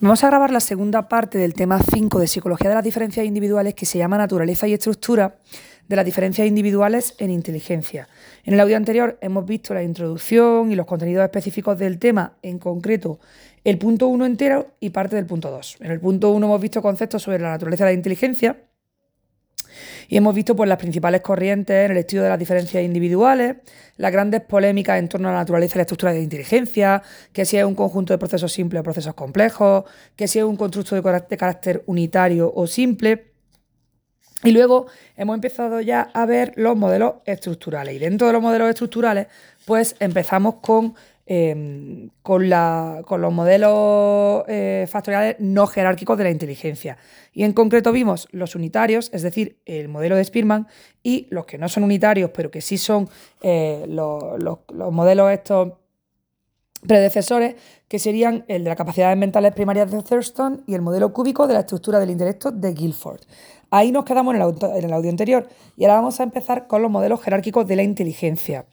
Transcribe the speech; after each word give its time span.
Vamos 0.00 0.22
a 0.22 0.28
grabar 0.28 0.52
la 0.52 0.60
segunda 0.60 1.08
parte 1.08 1.38
del 1.38 1.54
tema 1.54 1.80
5 1.82 2.20
de 2.20 2.28
Psicología 2.28 2.68
de 2.68 2.76
las 2.76 2.84
Diferencias 2.84 3.26
Individuales 3.26 3.74
que 3.74 3.84
se 3.84 3.98
llama 3.98 4.16
Naturaleza 4.16 4.68
y 4.68 4.72
Estructura 4.72 5.38
de 5.88 5.96
las 5.96 6.04
Diferencias 6.04 6.46
Individuales 6.46 7.16
en 7.18 7.32
Inteligencia. 7.32 8.06
En 8.44 8.54
el 8.54 8.60
audio 8.60 8.76
anterior 8.76 9.18
hemos 9.20 9.44
visto 9.44 9.74
la 9.74 9.82
introducción 9.82 10.70
y 10.70 10.76
los 10.76 10.86
contenidos 10.86 11.24
específicos 11.24 11.76
del 11.80 11.98
tema, 11.98 12.34
en 12.42 12.60
concreto 12.60 13.18
el 13.64 13.76
punto 13.78 14.06
1 14.06 14.24
entero 14.24 14.68
y 14.78 14.90
parte 14.90 15.16
del 15.16 15.26
punto 15.26 15.50
2. 15.50 15.78
En 15.80 15.90
el 15.90 15.98
punto 15.98 16.30
1 16.30 16.46
hemos 16.46 16.60
visto 16.60 16.80
conceptos 16.80 17.20
sobre 17.20 17.40
la 17.40 17.50
naturaleza 17.50 17.84
de 17.84 17.90
la 17.90 17.94
inteligencia 17.94 18.56
y 20.08 20.16
hemos 20.16 20.34
visto 20.34 20.56
pues, 20.56 20.68
las 20.68 20.78
principales 20.78 21.20
corrientes 21.20 21.84
en 21.84 21.92
el 21.92 21.98
estudio 21.98 22.22
de 22.22 22.30
las 22.30 22.38
diferencias 22.38 22.82
individuales, 22.82 23.56
las 23.98 24.10
grandes 24.10 24.40
polémicas 24.40 24.98
en 24.98 25.08
torno 25.08 25.28
a 25.28 25.32
la 25.32 25.38
naturaleza 25.38 25.76
y 25.76 25.78
la 25.78 25.82
estructura 25.82 26.12
de 26.12 26.22
inteligencia, 26.22 27.02
que 27.32 27.44
si 27.44 27.58
es 27.58 27.64
un 27.64 27.74
conjunto 27.74 28.14
de 28.14 28.18
procesos 28.18 28.50
simples 28.50 28.80
o 28.80 28.82
procesos 28.82 29.12
complejos, 29.12 29.84
que 30.16 30.26
si 30.26 30.38
es 30.38 30.46
un 30.46 30.56
constructo 30.56 30.96
de 30.96 31.36
carácter 31.36 31.82
unitario 31.86 32.50
o 32.54 32.66
simple. 32.66 33.26
Y 34.44 34.52
luego 34.52 34.86
hemos 35.16 35.34
empezado 35.34 35.80
ya 35.82 36.08
a 36.14 36.24
ver 36.24 36.54
los 36.56 36.74
modelos 36.74 37.16
estructurales. 37.26 37.94
Y 37.94 37.98
dentro 37.98 38.28
de 38.28 38.32
los 38.32 38.40
modelos 38.40 38.70
estructurales, 38.70 39.26
pues 39.66 39.94
empezamos 39.98 40.56
con 40.62 40.94
Em, 41.30 42.08
con, 42.22 42.48
los 42.48 43.32
modelos 43.34 44.44
eh, 44.48 44.86
factoriales 44.88 45.36
no 45.38 45.66
jerárquicos 45.66 46.16
de 46.16 46.24
la 46.24 46.30
inteligencia. 46.30 46.96
Y 47.34 47.44
en 47.44 47.52
concreto 47.52 47.92
vimos 47.92 48.28
los 48.32 48.54
unitarios, 48.54 49.10
es 49.12 49.20
decir, 49.20 49.58
el 49.66 49.88
modelo 49.88 50.16
de 50.16 50.24
Spearman, 50.24 50.68
y 51.02 51.26
los 51.28 51.44
que 51.44 51.58
no 51.58 51.68
son 51.68 51.84
unitarios, 51.84 52.30
pero 52.32 52.50
que 52.50 52.62
sí 52.62 52.78
son 52.78 53.10
eh, 53.42 53.84
los, 53.90 54.22
modelos 54.90 55.30
estos 55.30 55.74
predecesores, 56.86 57.56
que 57.88 57.98
serían 57.98 58.46
el 58.48 58.64
de 58.64 58.70
las 58.70 58.78
capacidades 58.78 59.18
mentales 59.18 59.52
primarias 59.52 59.90
de 59.90 60.02
Thurston 60.02 60.64
y 60.66 60.72
el 60.72 60.80
modelo 60.80 61.12
cúbico 61.12 61.46
de 61.46 61.52
la 61.52 61.60
estructura 61.60 62.00
del 62.00 62.08
intelecto 62.08 62.52
de 62.52 62.72
Guilford. 62.72 63.20
Ahí 63.68 63.92
nos 63.92 64.06
quedamos 64.06 64.34
en 64.34 64.40
el, 64.40 64.54
en 64.78 64.84
el 64.86 64.92
audio 64.94 65.10
anterior 65.10 65.46
y 65.76 65.84
ahora 65.84 65.96
vamos 65.96 66.20
a 66.20 66.22
empezar 66.22 66.66
con 66.66 66.80
los 66.80 66.90
modelos 66.90 67.20
jerárquicos 67.20 67.66
de 67.66 67.76
la 67.76 67.82
inteligencia. 67.82 68.64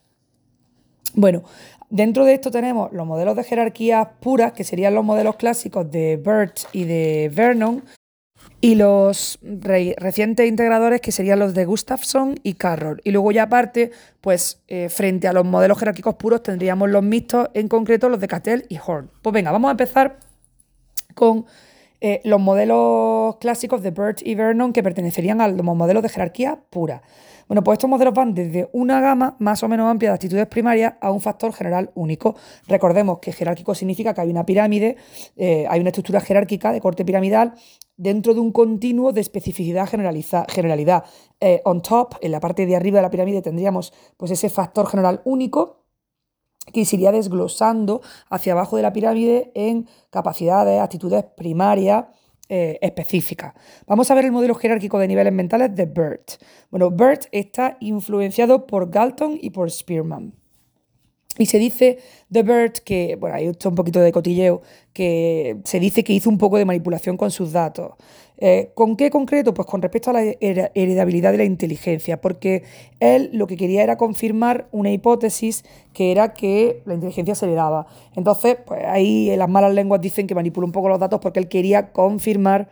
Bueno, 1.15 1.43
Dentro 1.89 2.25
de 2.25 2.33
esto 2.33 2.51
tenemos 2.51 2.91
los 2.91 3.05
modelos 3.05 3.35
de 3.35 3.43
jerarquía 3.43 4.13
puras, 4.19 4.53
que 4.53 4.63
serían 4.63 4.95
los 4.95 5.05
modelos 5.05 5.35
clásicos 5.35 5.89
de 5.91 6.17
Bert 6.17 6.59
y 6.73 6.85
de 6.85 7.31
Vernon, 7.33 7.83
y 8.61 8.75
los 8.75 9.39
recientes 9.41 10.47
integradores, 10.47 11.01
que 11.01 11.11
serían 11.11 11.39
los 11.39 11.53
de 11.53 11.65
Gustafsson 11.65 12.39
y 12.41 12.55
Carroll. 12.55 13.01
Y 13.03 13.11
luego 13.11 13.31
ya 13.31 13.43
aparte, 13.43 13.91
pues 14.21 14.61
eh, 14.67 14.89
frente 14.89 15.27
a 15.27 15.33
los 15.33 15.45
modelos 15.45 15.77
jerárquicos 15.77 16.15
puros 16.15 16.41
tendríamos 16.41 16.89
los 16.89 17.03
mixtos, 17.03 17.49
en 17.53 17.67
concreto 17.67 18.09
los 18.09 18.19
de 18.19 18.27
Cattell 18.27 18.65
y 18.69 18.79
Horn. 18.83 19.11
Pues 19.21 19.33
venga, 19.33 19.51
vamos 19.51 19.69
a 19.69 19.71
empezar 19.71 20.17
con 21.13 21.45
eh, 22.07 22.21
los 22.23 22.39
modelos 22.39 23.37
clásicos 23.37 23.81
de 23.81 23.89
Bert 23.89 24.19
y 24.23 24.35
Vernon 24.35 24.73
que 24.73 24.83
pertenecerían 24.83 25.41
a 25.41 25.47
los 25.47 25.65
modelos 25.65 26.03
de 26.03 26.09
jerarquía 26.09 26.59
pura. 26.69 27.01
Bueno, 27.47 27.63
pues 27.63 27.77
estos 27.77 27.89
modelos 27.89 28.13
van 28.13 28.35
desde 28.35 28.69
una 28.73 29.01
gama 29.01 29.35
más 29.39 29.63
o 29.63 29.67
menos 29.67 29.89
amplia 29.89 30.11
de 30.11 30.13
actitudes 30.13 30.45
primarias 30.45 30.93
a 31.01 31.09
un 31.09 31.19
factor 31.19 31.51
general 31.51 31.89
único. 31.95 32.35
Recordemos 32.67 33.17
que 33.17 33.31
jerárquico 33.31 33.73
significa 33.73 34.13
que 34.13 34.21
hay 34.21 34.29
una 34.29 34.45
pirámide, 34.45 34.97
eh, 35.35 35.65
hay 35.67 35.79
una 35.79 35.89
estructura 35.89 36.21
jerárquica 36.21 36.71
de 36.71 36.79
corte 36.79 37.03
piramidal 37.05 37.55
dentro 37.97 38.35
de 38.35 38.39
un 38.39 38.51
continuo 38.51 39.11
de 39.11 39.21
especificidad 39.21 39.89
generalidad. 39.89 41.05
Eh, 41.39 41.63
on 41.65 41.81
top, 41.81 42.17
en 42.21 42.31
la 42.31 42.39
parte 42.39 42.67
de 42.67 42.75
arriba 42.75 42.99
de 42.99 43.01
la 43.01 43.09
pirámide, 43.09 43.41
tendríamos 43.41 43.93
pues, 44.15 44.29
ese 44.29 44.49
factor 44.49 44.85
general 44.85 45.23
único 45.25 45.84
que 46.73 46.85
se 46.85 46.95
iría 46.95 47.11
desglosando 47.11 48.01
hacia 48.29 48.53
abajo 48.53 48.75
de 48.75 48.83
la 48.83 48.93
pirámide 48.93 49.51
en 49.55 49.87
capacidades, 50.09 50.81
actitudes 50.81 51.23
primarias, 51.35 52.05
eh, 52.47 52.77
específica. 52.81 53.55
Vamos 53.87 54.11
a 54.11 54.15
ver 54.15 54.25
el 54.25 54.31
modelo 54.31 54.53
jerárquico 54.53 54.99
de 54.99 55.07
niveles 55.07 55.33
mentales 55.33 55.75
de 55.75 55.85
BERT. 55.85 56.33
Bueno, 56.69 56.91
BERT 56.91 57.25
está 57.31 57.77
influenciado 57.79 58.67
por 58.67 58.91
Galton 58.91 59.39
y 59.41 59.49
por 59.49 59.71
Spearman. 59.71 60.33
Y 61.37 61.47
se 61.47 61.59
dice 61.59 61.99
de 62.29 62.43
Bert 62.43 62.77
que, 62.77 63.17
bueno, 63.17 63.35
hay 63.35 63.47
un 63.47 63.75
poquito 63.75 63.99
de 63.99 64.11
cotilleo, 64.11 64.61
que 64.93 65.57
se 65.65 65.79
dice 65.79 66.03
que 66.03 66.13
hizo 66.13 66.29
un 66.29 66.37
poco 66.37 66.57
de 66.57 66.65
manipulación 66.65 67.17
con 67.17 67.31
sus 67.31 67.51
datos. 67.51 67.93
Eh, 68.37 68.71
¿Con 68.75 68.97
qué 68.97 69.09
concreto? 69.09 69.53
Pues 69.53 69.67
con 69.67 69.81
respecto 69.81 70.09
a 70.09 70.13
la 70.13 70.21
heredabilidad 70.41 71.31
de 71.31 71.37
la 71.37 71.43
inteligencia, 71.45 72.19
porque 72.19 72.63
él 72.99 73.29
lo 73.33 73.47
que 73.47 73.57
quería 73.57 73.83
era 73.83 73.97
confirmar 73.97 74.67
una 74.71 74.91
hipótesis 74.91 75.63
que 75.93 76.11
era 76.11 76.33
que 76.33 76.81
la 76.85 76.95
inteligencia 76.95 77.35
se 77.35 77.45
heredaba. 77.45 77.87
Entonces, 78.15 78.57
pues 78.65 78.83
ahí 78.85 79.33
las 79.37 79.49
malas 79.49 79.73
lenguas 79.73 80.01
dicen 80.01 80.27
que 80.27 80.35
manipuló 80.35 80.65
un 80.67 80.73
poco 80.73 80.89
los 80.89 80.99
datos 80.99 81.19
porque 81.21 81.39
él 81.39 81.47
quería 81.47 81.91
confirmar 81.91 82.69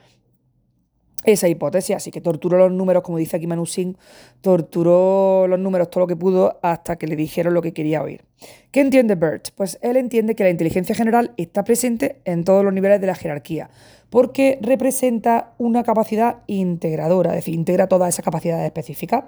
esa 1.23 1.47
hipótesis, 1.47 1.95
así 1.95 2.11
que 2.11 2.22
torturó 2.22 2.57
los 2.57 2.72
números, 2.72 3.03
como 3.03 3.17
dice 3.17 3.38
aquí 3.38 3.47
Manu 3.47 3.66
Singh, 3.66 3.95
torturó 4.41 5.47
los 5.47 5.59
números 5.59 5.89
todo 5.89 6.01
lo 6.01 6.07
que 6.07 6.16
pudo 6.16 6.59
hasta 6.61 6.97
que 6.97 7.07
le 7.07 7.16
dijeron 7.16 7.53
lo 7.53 7.61
que 7.61 7.73
quería 7.73 8.01
oír. 8.01 8.23
¿Qué 8.72 8.81
entiende 8.81 9.16
Bert? 9.16 9.50
Pues 9.56 9.79
él 9.81 9.97
entiende 9.97 10.35
que 10.35 10.44
la 10.44 10.50
inteligencia 10.50 10.95
general 10.95 11.34
está 11.38 11.63
presente 11.63 12.22
en 12.25 12.44
todos 12.44 12.63
los 12.63 12.73
niveles 12.73 13.00
de 13.00 13.07
la 13.07 13.16
jerarquía, 13.16 13.69
porque 14.09 14.59
representa 14.61 15.53
una 15.57 15.84
capacidad 15.84 16.38
integradora, 16.47 17.31
es 17.31 17.38
decir, 17.38 17.53
integra 17.53 17.88
todas 17.88 18.13
esas 18.13 18.25
capacidades 18.25 18.66
específicas. 18.66 19.23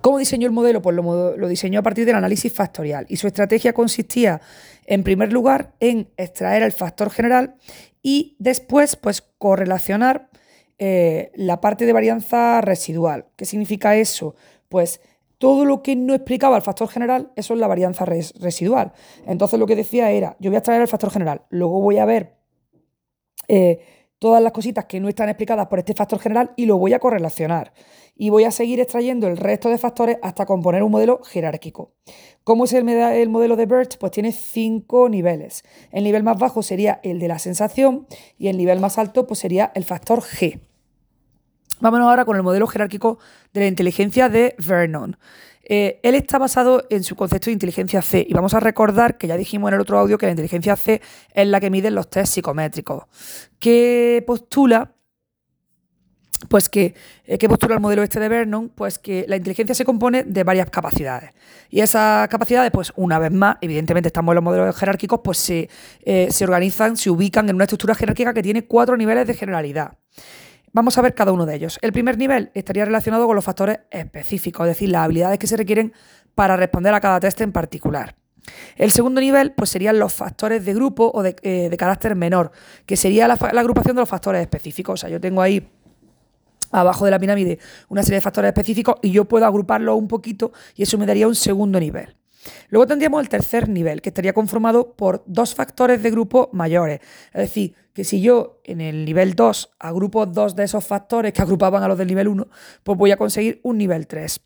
¿Cómo 0.00 0.18
diseñó 0.18 0.46
el 0.46 0.52
modelo? 0.52 0.82
Pues 0.82 0.94
lo, 0.94 1.36
lo, 1.36 1.48
diseñó 1.48 1.80
a 1.80 1.82
partir 1.82 2.06
del 2.06 2.14
análisis 2.14 2.52
factorial 2.52 3.06
y 3.08 3.16
su 3.16 3.26
estrategia 3.26 3.72
consistía, 3.72 4.40
en 4.84 5.02
primer 5.02 5.32
lugar, 5.32 5.72
en 5.80 6.08
extraer 6.16 6.62
el 6.62 6.72
factor 6.72 7.10
general 7.10 7.56
y 8.02 8.36
después, 8.38 8.94
pues, 8.94 9.20
correlacionar 9.20 10.28
eh, 10.78 11.32
la 11.34 11.60
parte 11.60 11.86
de 11.86 11.92
varianza 11.92 12.60
residual. 12.60 13.26
¿Qué 13.36 13.44
significa 13.44 13.96
eso? 13.96 14.34
Pues 14.68 15.00
todo 15.38 15.64
lo 15.64 15.82
que 15.82 15.96
no 15.96 16.14
explicaba 16.14 16.56
el 16.56 16.62
factor 16.62 16.88
general, 16.88 17.32
eso 17.36 17.54
es 17.54 17.60
la 17.60 17.66
varianza 17.66 18.04
residual. 18.04 18.92
Entonces 19.26 19.58
lo 19.58 19.66
que 19.66 19.76
decía 19.76 20.10
era, 20.10 20.36
yo 20.40 20.50
voy 20.50 20.56
a 20.56 20.58
extraer 20.58 20.82
el 20.82 20.88
factor 20.88 21.10
general, 21.10 21.42
luego 21.50 21.80
voy 21.80 21.98
a 21.98 22.04
ver 22.04 22.36
eh, 23.48 23.80
todas 24.18 24.42
las 24.42 24.52
cositas 24.52 24.86
que 24.86 25.00
no 25.00 25.08
están 25.08 25.28
explicadas 25.28 25.66
por 25.66 25.78
este 25.78 25.94
factor 25.94 26.18
general 26.18 26.52
y 26.56 26.66
lo 26.66 26.78
voy 26.78 26.94
a 26.94 26.98
correlacionar. 26.98 27.72
Y 28.16 28.30
voy 28.30 28.44
a 28.44 28.50
seguir 28.50 28.80
extrayendo 28.80 29.26
el 29.26 29.36
resto 29.36 29.68
de 29.68 29.76
factores 29.76 30.18
hasta 30.22 30.46
componer 30.46 30.82
un 30.82 30.90
modelo 30.90 31.20
jerárquico. 31.24 31.92
¿Cómo 32.44 32.64
es 32.64 32.72
el, 32.72 32.88
el 32.88 33.28
modelo 33.28 33.56
de 33.56 33.66
BERT? 33.66 33.98
Pues 33.98 34.12
tiene 34.12 34.32
cinco 34.32 35.08
niveles. 35.08 35.64
El 35.90 36.04
nivel 36.04 36.22
más 36.22 36.38
bajo 36.38 36.62
sería 36.62 37.00
el 37.02 37.18
de 37.18 37.28
la 37.28 37.38
sensación 37.38 38.06
y 38.38 38.48
el 38.48 38.56
nivel 38.56 38.80
más 38.80 38.98
alto 38.98 39.26
pues 39.26 39.40
sería 39.40 39.70
el 39.74 39.84
factor 39.84 40.20
G. 40.20 40.60
Vámonos 41.78 42.08
ahora 42.08 42.24
con 42.24 42.36
el 42.36 42.42
modelo 42.42 42.66
jerárquico 42.66 43.18
de 43.52 43.60
la 43.60 43.66
inteligencia 43.66 44.30
de 44.30 44.54
Vernon. 44.66 45.18
Eh, 45.68 45.98
él 46.04 46.14
está 46.14 46.38
basado 46.38 46.86
en 46.90 47.02
su 47.02 47.16
concepto 47.16 47.46
de 47.46 47.54
inteligencia 47.54 48.00
C 48.00 48.24
y 48.28 48.32
vamos 48.32 48.54
a 48.54 48.60
recordar 48.60 49.18
que 49.18 49.26
ya 49.26 49.36
dijimos 49.36 49.68
en 49.68 49.74
el 49.74 49.80
otro 49.80 49.98
audio 49.98 50.16
que 50.16 50.26
la 50.26 50.30
inteligencia 50.30 50.76
C 50.76 51.02
es 51.34 51.46
la 51.48 51.58
que 51.58 51.70
mide 51.70 51.90
los 51.90 52.08
test 52.08 52.34
psicométricos, 52.34 53.04
que 53.58 54.22
postula 54.26 54.92
pues 56.48 56.68
que, 56.68 56.94
eh, 57.24 57.38
¿qué 57.38 57.48
postula 57.48 57.74
el 57.74 57.80
modelo 57.80 58.02
este 58.02 58.20
de 58.20 58.28
Vernon? 58.28 58.68
Pues 58.68 58.98
que 58.98 59.24
la 59.26 59.36
inteligencia 59.36 59.74
se 59.74 59.84
compone 59.84 60.22
de 60.22 60.44
varias 60.44 60.70
capacidades. 60.70 61.32
Y 61.70 61.80
esas 61.80 62.28
capacidades, 62.28 62.70
pues 62.70 62.92
una 62.94 63.18
vez 63.18 63.32
más, 63.32 63.56
evidentemente 63.60 64.08
estamos 64.08 64.32
en 64.32 64.36
los 64.36 64.44
modelos 64.44 64.76
jerárquicos, 64.76 65.20
pues 65.24 65.38
se, 65.38 65.68
eh, 66.04 66.28
se 66.30 66.44
organizan, 66.44 66.96
se 66.96 67.10
ubican 67.10 67.48
en 67.48 67.56
una 67.56 67.64
estructura 67.64 67.94
jerárquica 67.94 68.34
que 68.34 68.42
tiene 68.42 68.66
cuatro 68.66 68.96
niveles 68.96 69.26
de 69.26 69.34
generalidad. 69.34 69.96
Vamos 70.76 70.98
a 70.98 71.00
ver 71.00 71.14
cada 71.14 71.32
uno 71.32 71.46
de 71.46 71.54
ellos. 71.54 71.78
El 71.80 71.90
primer 71.90 72.18
nivel 72.18 72.50
estaría 72.52 72.84
relacionado 72.84 73.26
con 73.26 73.34
los 73.34 73.42
factores 73.42 73.78
específicos, 73.90 74.66
es 74.66 74.74
decir, 74.74 74.90
las 74.90 75.06
habilidades 75.06 75.38
que 75.38 75.46
se 75.46 75.56
requieren 75.56 75.94
para 76.34 76.54
responder 76.54 76.92
a 76.92 77.00
cada 77.00 77.18
test 77.18 77.40
en 77.40 77.50
particular. 77.50 78.14
El 78.76 78.90
segundo 78.90 79.22
nivel 79.22 79.52
pues, 79.52 79.70
serían 79.70 79.98
los 79.98 80.12
factores 80.12 80.66
de 80.66 80.74
grupo 80.74 81.10
o 81.14 81.22
de, 81.22 81.34
eh, 81.40 81.74
carácter 81.78 82.14
menor, 82.14 82.52
que 82.84 82.98
sería 82.98 83.26
la, 83.26 83.38
la, 83.54 83.60
agrupación 83.62 83.96
de 83.96 84.02
los 84.02 84.08
factores 84.10 84.42
específicos. 84.42 84.92
O 84.92 84.96
sea, 85.00 85.08
yo 85.08 85.18
tengo 85.18 85.40
ahí 85.40 85.66
abajo 86.72 87.06
de 87.06 87.10
la 87.10 87.18
pirámide 87.18 87.58
una 87.88 88.02
serie 88.02 88.16
de 88.16 88.20
factores 88.20 88.50
específicos 88.50 88.96
y 89.00 89.12
yo 89.12 89.24
puedo 89.24 89.46
agruparlos 89.46 89.96
un 89.96 90.08
poquito 90.08 90.52
y 90.74 90.82
eso 90.82 90.98
me 90.98 91.06
daría 91.06 91.26
un 91.26 91.36
segundo 91.36 91.80
nivel. 91.80 92.14
Luego 92.68 92.86
tendríamos 92.86 93.20
el 93.20 93.28
tercer 93.28 93.68
nivel, 93.68 94.02
que 94.02 94.10
estaría 94.10 94.32
conformado 94.32 94.92
por 94.94 95.22
dos 95.26 95.54
factores 95.54 96.02
de 96.02 96.10
grupo 96.10 96.50
mayores. 96.52 97.00
Es 97.32 97.42
decir, 97.42 97.74
que 97.92 98.04
si 98.04 98.20
yo 98.20 98.60
en 98.64 98.80
el 98.80 99.04
nivel 99.04 99.34
2 99.34 99.70
agrupo 99.78 100.26
dos 100.26 100.54
de 100.54 100.64
esos 100.64 100.84
factores 100.84 101.32
que 101.32 101.42
agrupaban 101.42 101.82
a 101.82 101.88
los 101.88 101.96
del 101.96 102.08
nivel 102.08 102.28
1, 102.28 102.46
pues 102.82 102.98
voy 102.98 103.10
a 103.10 103.16
conseguir 103.16 103.60
un 103.62 103.78
nivel 103.78 104.06
3. 104.06 104.40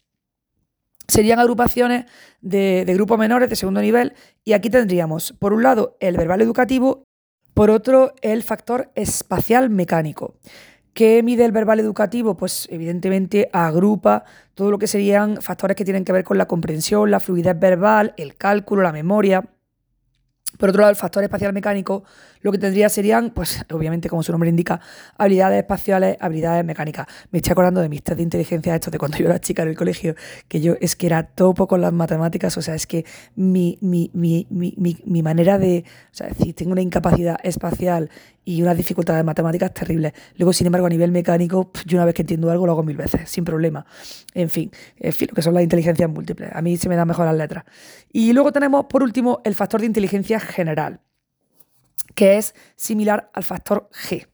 Serían 1.08 1.40
agrupaciones 1.40 2.06
de, 2.40 2.84
de 2.86 2.94
grupos 2.94 3.18
menores 3.18 3.50
de 3.50 3.56
segundo 3.56 3.80
nivel 3.80 4.14
y 4.44 4.52
aquí 4.52 4.70
tendríamos, 4.70 5.32
por 5.32 5.52
un 5.52 5.64
lado, 5.64 5.96
el 5.98 6.16
verbal 6.16 6.40
educativo, 6.40 7.02
por 7.54 7.70
otro, 7.70 8.14
el 8.22 8.44
factor 8.44 8.92
espacial 8.94 9.70
mecánico. 9.70 10.36
¿Qué 10.92 11.22
mide 11.22 11.44
el 11.44 11.52
verbal 11.52 11.80
educativo? 11.80 12.36
Pues 12.36 12.66
evidentemente 12.70 13.48
agrupa 13.52 14.24
todo 14.54 14.70
lo 14.70 14.78
que 14.78 14.86
serían 14.86 15.40
factores 15.40 15.76
que 15.76 15.84
tienen 15.84 16.04
que 16.04 16.12
ver 16.12 16.24
con 16.24 16.36
la 16.36 16.46
comprensión, 16.46 17.10
la 17.10 17.20
fluidez 17.20 17.58
verbal, 17.58 18.12
el 18.16 18.36
cálculo, 18.36 18.82
la 18.82 18.92
memoria. 18.92 19.44
Por 20.58 20.70
otro 20.70 20.80
lado, 20.80 20.90
el 20.90 20.96
factor 20.96 21.22
espacial 21.22 21.52
mecánico 21.52 22.04
lo 22.40 22.52
que 22.52 22.58
tendría 22.58 22.88
serían, 22.88 23.30
pues 23.30 23.64
obviamente 23.70 24.08
como 24.08 24.22
su 24.22 24.32
nombre 24.32 24.48
indica, 24.50 24.80
habilidades 25.16 25.60
espaciales, 25.60 26.16
habilidades 26.20 26.64
mecánicas. 26.64 27.06
Me 27.30 27.38
estoy 27.38 27.52
acordando 27.52 27.80
de 27.80 27.88
mis 27.88 28.02
test 28.02 28.16
de 28.16 28.22
inteligencia, 28.22 28.74
estos 28.74 28.92
de 28.92 28.98
cuando 28.98 29.18
yo 29.18 29.26
era 29.26 29.40
chica 29.40 29.62
en 29.62 29.68
el 29.68 29.76
colegio, 29.76 30.14
que 30.48 30.60
yo 30.60 30.74
es 30.80 30.96
que 30.96 31.06
era 31.06 31.22
topo 31.22 31.66
con 31.66 31.80
las 31.80 31.92
matemáticas, 31.92 32.56
o 32.56 32.62
sea, 32.62 32.74
es 32.74 32.86
que 32.86 33.04
mi, 33.36 33.78
mi, 33.80 34.10
mi, 34.14 34.46
mi 34.48 35.22
manera 35.22 35.58
de, 35.58 35.84
o 35.86 36.14
sea, 36.14 36.32
si 36.34 36.52
tengo 36.52 36.72
una 36.72 36.82
incapacidad 36.82 37.38
espacial 37.42 38.10
y 38.44 38.62
una 38.62 38.74
dificultad 38.74 39.16
de 39.16 39.22
matemáticas 39.22 39.72
terribles. 39.72 40.12
Luego, 40.36 40.52
sin 40.52 40.66
embargo, 40.66 40.86
a 40.86 40.90
nivel 40.90 41.12
mecánico, 41.12 41.70
yo 41.86 41.98
una 41.98 42.04
vez 42.04 42.14
que 42.14 42.22
entiendo 42.22 42.50
algo 42.50 42.66
lo 42.66 42.72
hago 42.72 42.82
mil 42.82 42.96
veces, 42.96 43.28
sin 43.30 43.44
problema. 43.44 43.84
En 44.34 44.48
fin, 44.48 44.70
en 44.96 45.12
fin, 45.12 45.28
lo 45.30 45.34
que 45.34 45.42
son 45.42 45.54
las 45.54 45.62
inteligencias 45.62 46.08
múltiples. 46.10 46.50
A 46.52 46.62
mí 46.62 46.76
se 46.76 46.88
me 46.88 46.96
dan 46.96 47.06
mejor 47.06 47.26
las 47.26 47.36
letras. 47.36 47.64
Y 48.12 48.32
luego 48.32 48.52
tenemos, 48.52 48.86
por 48.86 49.02
último, 49.02 49.40
el 49.44 49.54
factor 49.54 49.80
de 49.80 49.86
inteligencia 49.86 50.40
general, 50.40 51.00
que 52.14 52.38
es 52.38 52.54
similar 52.76 53.30
al 53.34 53.44
factor 53.44 53.88
G. 53.92 54.26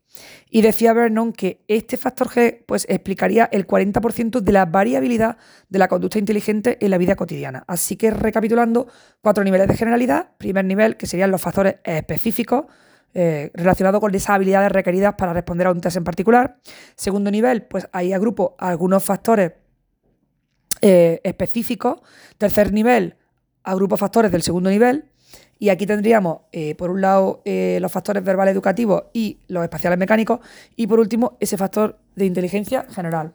Y 0.51 0.63
decía 0.63 0.93
Vernon 0.93 1.33
que 1.33 1.63
este 1.69 1.97
factor 1.97 2.29
G 2.29 2.65
pues, 2.67 2.87
explicaría 2.89 3.49
el 3.53 3.67
40% 3.67 4.41
de 4.41 4.53
la 4.53 4.65
variabilidad 4.65 5.37
de 5.69 5.79
la 5.79 5.89
conducta 5.89 6.19
inteligente 6.19 6.79
en 6.81 6.91
la 6.91 6.99
vida 6.99 7.17
cotidiana. 7.17 7.65
Así 7.67 7.97
que 7.97 8.11
recapitulando, 8.11 8.87
cuatro 9.21 9.45
niveles 9.45 9.69
de 9.69 9.77
generalidad. 9.77 10.31
Primer 10.39 10.65
nivel, 10.65 10.97
que 10.97 11.07
serían 11.07 11.31
los 11.31 11.41
factores 11.41 11.77
específicos, 11.85 12.67
eh, 13.15 13.51
relacionado 13.55 14.01
con 14.01 14.15
esas 14.15 14.31
habilidades 14.31 14.71
requeridas 14.73 15.15
para 15.15 15.33
responder 15.33 15.67
a 15.67 15.73
un 15.73 15.81
test 15.81 15.97
en 15.97 16.05
particular. 16.05 16.59
Segundo 16.97 17.31
nivel, 17.31 17.63
pues 17.63 17.89
ahí 17.93 18.13
agrupo 18.13 18.57
algunos 18.59 19.03
factores 19.03 19.53
eh, 20.83 21.21
específicos. 21.25 22.01
Tercer 22.39 22.73
nivel, 22.73 23.17
agrupo 23.65 23.97
factores 23.97 24.31
del 24.31 24.43
segundo 24.43 24.71
nivel. 24.71 25.11
Y 25.59 25.71
aquí 25.71 25.87
tendríamos, 25.87 26.41
eh, 26.53 26.75
por 26.75 26.91
un 26.91 27.01
lado, 27.01 27.43
los 27.45 27.91
factores 27.93 28.23
verbales 28.23 28.53
educativos 28.53 29.05
y 29.13 29.39
los 29.49 29.63
espaciales 29.63 29.99
mecánicos. 29.99 30.41
Y 30.77 30.87
por 30.87 31.01
último, 31.01 31.37
ese 31.41 31.57
factor 31.57 31.99
de 32.15 32.27
inteligencia 32.27 32.87
general. 32.91 33.35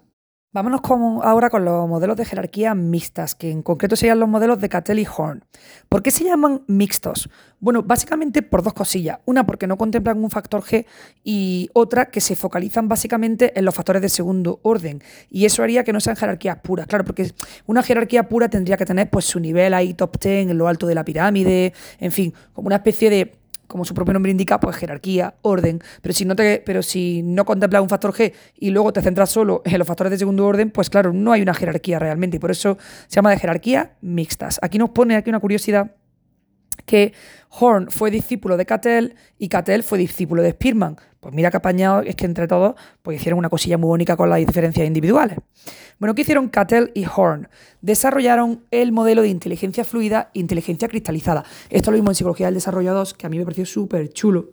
Vámonos 0.54 0.82
ahora 1.24 1.50
con 1.50 1.64
los 1.64 1.88
modelos 1.88 2.18
de 2.18 2.26
jerarquía 2.26 2.76
mixtas, 2.76 3.36
que 3.36 3.50
en 3.50 3.62
concreto 3.62 3.96
serían 3.96 4.20
los 4.20 4.28
modelos 4.28 4.60
de 4.60 4.68
Cattell 4.68 5.00
y 5.00 5.08
Horn. 5.08 5.46
¿Por 5.88 6.04
qué 6.04 6.12
se 6.12 6.26
llaman 6.26 6.64
mixtos? 6.68 7.30
Bueno, 7.62 7.84
básicamente 7.84 8.42
por 8.42 8.62
dos 8.62 8.74
cosillas. 8.74 9.20
Una, 9.24 9.46
porque 9.46 9.66
no 9.66 9.78
contemplan 9.78 10.22
un 10.22 10.30
factor 10.30 10.62
G 10.62 10.86
y 11.24 11.70
otra, 11.72 12.08
que 12.08 12.20
se 12.20 12.36
focalizan 12.36 12.90
básicamente 12.90 13.58
en 13.58 13.64
los 13.64 13.74
factores 13.74 14.02
de 14.02 14.10
segundo 14.10 14.60
orden. 14.64 15.02
Y 15.30 15.46
eso 15.46 15.64
haría 15.64 15.86
que 15.86 15.94
no 15.94 16.02
sean 16.02 16.18
jerarquías 16.18 16.58
puras. 16.62 16.86
Claro, 16.86 17.06
porque 17.06 17.32
una 17.66 17.82
jerarquía 17.82 18.28
pura 18.28 18.50
tendría 18.50 18.76
que 18.76 18.86
tener 18.86 19.10
pues, 19.10 19.24
su 19.24 19.40
nivel 19.40 19.74
ahí 19.74 19.94
top 19.94 20.20
10 20.20 20.52
en 20.52 20.58
lo 20.58 20.68
alto 20.68 20.86
de 20.86 20.96
la 20.96 21.06
pirámide, 21.06 21.72
en 21.98 22.12
fin, 22.12 22.34
como 22.52 22.68
una 22.68 22.76
especie 22.76 23.10
de 23.10 23.41
como 23.72 23.86
su 23.86 23.94
propio 23.94 24.14
nombre 24.14 24.32
indica, 24.32 24.60
pues 24.60 24.76
jerarquía, 24.76 25.36
orden. 25.42 25.82
Pero 26.02 26.14
si 26.14 26.26
no 26.26 26.36
te, 26.36 26.62
pero 26.66 26.84
si 26.84 27.24
no 27.24 27.46
contemplas 27.46 27.82
un 27.82 27.90
factor 27.90 28.14
G 28.14 28.34
y 28.60 28.70
luego 28.70 28.94
te 28.94 29.02
centras 29.02 29.30
solo 29.30 29.62
en 29.66 29.78
los 29.80 29.88
factores 29.88 30.12
de 30.12 30.18
segundo 30.18 30.46
orden, 30.46 30.70
pues 30.70 30.90
claro, 30.90 31.14
no 31.14 31.32
hay 31.32 31.42
una 31.42 31.54
jerarquía 31.54 32.00
realmente. 32.00 32.38
Y 32.38 32.40
por 32.40 32.52
eso 32.52 32.78
se 33.08 33.16
llama 33.16 33.32
de 33.32 33.40
jerarquía 33.40 33.94
mixtas. 34.02 34.60
Aquí 34.62 34.78
nos 34.78 34.90
pone 34.90 35.16
aquí 35.16 35.30
una 35.30 35.40
curiosidad 35.40 35.96
que 36.92 37.14
Horn 37.58 37.90
fue 37.90 38.12
discípulo 38.12 38.58
de 38.58 38.66
Cattell 38.66 39.14
y 39.40 39.48
Cattell 39.48 39.82
fue 39.82 39.98
discípulo 39.98 40.42
de 40.44 40.52
Spearman. 40.52 40.98
Pues 41.22 41.34
mira 41.34 41.50
que 41.50 41.56
apañado 41.56 42.02
es 42.02 42.18
que 42.18 42.26
entre 42.26 42.50
todos 42.50 42.76
pues 43.02 43.18
hicieron 43.18 43.40
una 43.40 43.48
cosilla 43.48 43.78
muy 43.78 43.88
bonita 43.88 44.18
con 44.18 44.30
las 44.30 44.40
diferencias 44.40 44.86
individuales. 44.86 45.38
Bueno, 46.00 46.14
¿qué 46.14 46.24
hicieron 46.24 46.50
Cattell 46.50 46.92
y 46.94 47.06
Horn? 47.06 47.48
Desarrollaron 47.80 48.66
el 48.72 48.92
modelo 48.92 49.22
de 49.22 49.30
inteligencia 49.30 49.86
fluida 49.86 50.32
e 50.34 50.40
inteligencia 50.40 50.90
cristalizada. 50.90 51.46
Esto 51.70 51.92
lo 51.92 51.96
mismo 51.96 52.12
en 52.12 52.16
psicología 52.16 52.48
del 52.48 52.56
desarrollo 52.56 52.94
2, 52.94 53.14
que 53.14 53.26
a 53.26 53.30
mí 53.30 53.38
me 53.38 53.46
pareció 53.46 53.66
súper 53.66 54.12
chulo. 54.12 54.50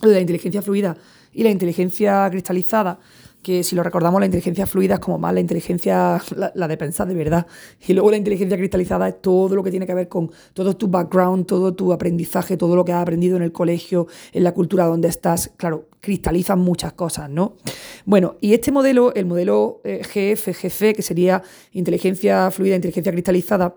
Lo 0.00 0.10
de 0.10 0.14
la 0.14 0.20
inteligencia 0.20 0.62
fluida 0.62 0.96
y 1.32 1.42
la 1.42 1.50
inteligencia 1.50 2.28
cristalizada 2.30 3.00
que 3.42 3.62
si 3.64 3.74
lo 3.74 3.82
recordamos, 3.82 4.20
la 4.20 4.26
inteligencia 4.26 4.66
fluida 4.66 4.94
es 4.94 5.00
como 5.00 5.18
más 5.18 5.34
la 5.34 5.40
inteligencia, 5.40 6.22
la, 6.36 6.68
de 6.68 6.76
pensar 6.76 7.08
de 7.08 7.14
verdad. 7.14 7.46
Y 7.86 7.92
luego 7.92 8.10
la 8.10 8.16
inteligencia 8.16 8.56
cristalizada 8.56 9.08
es 9.08 9.20
todo 9.20 9.54
lo 9.56 9.62
que 9.62 9.70
tiene 9.70 9.86
que 9.86 9.94
ver 9.94 10.08
con 10.08 10.30
todo 10.54 10.76
tu 10.76 10.88
background, 10.88 11.46
todo 11.46 11.74
tu 11.74 11.92
aprendizaje, 11.92 12.56
todo 12.56 12.76
lo 12.76 12.84
que 12.84 12.92
has 12.92 13.02
aprendido 13.02 13.36
en 13.36 13.42
el 13.42 13.52
colegio, 13.52 14.06
en 14.32 14.44
la 14.44 14.52
cultura 14.52 14.86
donde 14.86 15.08
estás. 15.08 15.52
Claro, 15.56 15.88
cristalizan 16.00 16.60
muchas 16.60 16.92
cosas, 16.92 17.28
¿no? 17.28 17.56
Bueno, 18.04 18.36
y 18.40 18.54
este 18.54 18.72
modelo, 18.72 19.12
el 19.14 19.26
modelo 19.26 19.80
eh, 19.84 20.02
GF, 20.02 20.48
GC, 20.48 20.94
que 20.94 21.02
sería 21.02 21.42
inteligencia 21.72 22.50
fluida, 22.50 22.76
inteligencia 22.76 23.12
cristalizada, 23.12 23.76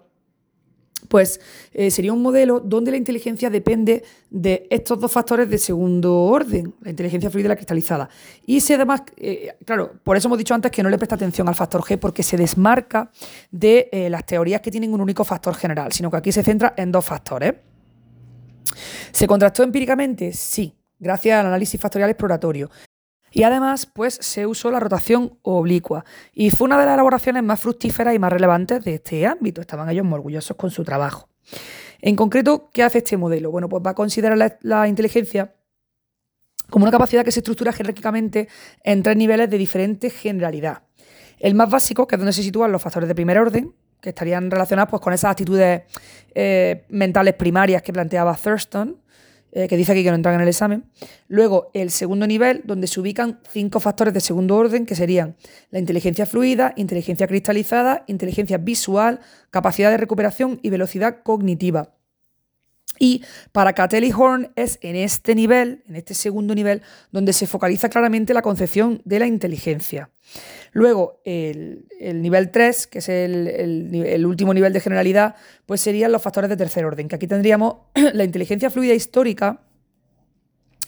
pues 1.08 1.40
eh, 1.74 1.92
sería 1.92 2.14
un 2.14 2.22
modelo 2.22 2.60
donde 2.60 2.92
la 2.92 2.98
inteligencia 2.98 3.50
depende 3.50 4.04
de 4.30 4.68
estos 4.70 5.00
dos 5.00 5.12
factores 5.12 5.50
de 5.50 5.58
segundo 5.58 6.16
orden, 6.22 6.74
la 6.82 6.90
inteligencia 6.90 7.30
fluida 7.30 7.48
y 7.48 7.50
la 7.50 7.56
cristalizada. 7.56 8.10
Y 8.46 8.62
si 8.62 8.74
además, 8.74 9.04
eh, 9.18 9.56
claro, 9.66 9.94
por 10.04 10.18
eso 10.18 10.28
hemos 10.28 10.38
dicho 10.38 10.54
antes 10.54 10.72
que 10.72 10.84
no 10.84 10.90
le 10.90 10.98
presta 10.98 11.16
atención 11.16 11.48
al 11.48 11.56
factor 11.56 11.82
G, 11.82 11.98
porque 11.98 12.24
se 12.24 12.38
desmarca 12.38 13.12
de 13.52 13.90
eh, 13.92 14.10
las 14.10 14.26
teorías 14.26 14.62
que 14.62 14.72
tienen 14.72 14.94
un 14.94 15.02
único 15.02 15.24
factor 15.24 15.56
general, 15.56 15.92
sino 15.92 16.12
que 16.12 16.18
aquí 16.18 16.32
se 16.32 16.44
centra 16.44 16.74
en 16.78 16.92
dos 16.92 17.06
factores. 17.06 17.54
¿Se 19.12 19.28
contrastó 19.28 19.64
empíricamente? 19.64 20.34
Sí, 20.34 20.74
gracias 21.00 21.40
al 21.40 21.48
análisis 21.48 21.80
factorial 21.80 22.10
exploratorio. 22.10 22.70
Y 23.36 23.44
además, 23.44 23.86
pues 23.86 24.18
se 24.22 24.48
usó 24.48 24.72
la 24.72 24.80
rotación 24.80 25.38
oblicua. 25.42 26.06
Y 26.32 26.52
fue 26.52 26.68
una 26.68 26.80
de 26.80 26.86
las 26.86 26.94
elaboraciones 26.94 27.44
más 27.44 27.60
fructíferas 27.60 28.16
y 28.16 28.20
más 28.20 28.32
relevantes 28.32 28.82
de 28.86 28.94
este 28.94 29.28
ámbito. 29.28 29.60
Estaban 29.60 29.90
ellos 29.90 30.06
muy 30.06 30.16
orgullosos 30.16 30.56
con 30.56 30.72
su 30.72 30.86
trabajo. 30.86 31.28
En 32.00 32.16
concreto, 32.16 32.70
¿qué 32.72 32.82
hace 32.82 33.00
este 33.00 33.18
modelo? 33.18 33.52
Bueno, 33.52 33.68
pues 33.68 33.84
va 33.86 33.92
a 33.92 33.94
considerar 33.94 34.58
la, 34.62 34.88
inteligencia 34.88 35.54
como 36.70 36.86
una 36.86 36.94
capacidad 36.94 37.26
que 37.26 37.32
se 37.34 37.42
estructura 37.42 37.74
jerárquicamente 37.74 38.48
en 38.86 39.04
tres 39.04 39.18
niveles 39.18 39.50
de 39.50 39.58
diferente 39.58 40.10
generalidad. 40.10 40.84
El 41.38 41.56
más 41.56 41.70
básico, 41.70 42.08
que 42.08 42.16
es 42.16 42.20
donde 42.20 42.32
se 42.32 42.42
sitúan 42.42 42.72
los 42.72 42.82
factores 42.82 43.10
de 43.10 43.16
primer 43.16 43.38
orden, 43.38 43.76
que 44.00 44.10
estarían 44.10 44.50
relacionados 44.50 44.92
pues, 44.92 45.02
con 45.02 45.12
esas 45.12 45.32
actitudes 45.32 45.82
eh, 46.34 46.86
mentales 46.88 47.34
primarias 47.34 47.82
que 47.82 47.92
planteaba 47.92 48.34
Thurston, 48.42 49.02
eh, 49.56 49.70
que 49.70 49.78
dice 49.78 49.94
aquí 49.94 50.04
que 50.04 50.10
no 50.10 50.16
entran 50.16 50.36
en 50.36 50.42
el 50.42 50.50
examen. 50.50 50.84
Luego, 51.30 51.72
el 51.74 51.90
segundo 51.90 52.28
nivel, 52.28 52.62
donde 52.66 52.88
se 52.88 53.00
ubican 53.00 53.40
cinco 53.50 53.80
factores 53.80 54.14
de 54.14 54.20
segundo 54.20 54.58
orden, 54.58 54.86
que 54.86 54.96
serían 54.96 55.38
la 55.72 55.80
inteligencia 55.80 56.26
fluida, 56.26 56.74
inteligencia 56.76 57.26
cristalizada, 57.26 58.04
inteligencia 58.08 58.58
visual, 58.58 59.22
capacidad 59.52 59.90
de 59.92 59.98
recuperación 59.98 60.60
y 60.62 60.72
velocidad 60.72 61.24
cognitiva. 61.24 61.95
Y 62.98 63.24
para 63.52 63.74
Cattell 63.74 64.12
Horn 64.14 64.52
es 64.56 64.80
en 64.82 64.96
este 64.96 65.36
nivel, 65.36 65.84
en 65.88 65.96
este 65.96 66.14
segundo 66.14 66.56
nivel, 66.56 66.82
donde 67.12 67.34
se 67.34 67.48
focaliza 67.48 67.90
claramente 67.90 68.34
la 68.34 68.42
concepción 68.42 69.02
de 69.04 69.20
la 69.20 69.28
inteligencia. 69.28 70.10
Luego, 70.72 71.22
el, 71.26 71.86
nivel 72.00 72.52
3, 72.52 72.88
que 72.88 73.00
es 73.00 73.10
el, 73.10 74.26
último 74.26 74.54
nivel 74.54 74.74
de 74.74 74.80
generalidad, 74.80 75.36
pues 75.66 75.82
serían 75.82 76.12
los 76.12 76.22
factores 76.22 76.50
de 76.50 76.58
tercer 76.58 76.86
orden, 76.86 77.08
que 77.08 77.16
aquí 77.16 77.28
tendríamos 77.28 77.78
la 78.14 78.24
inteligencia 78.24 78.70
fluida 78.70 78.94
histórica, 78.94 79.62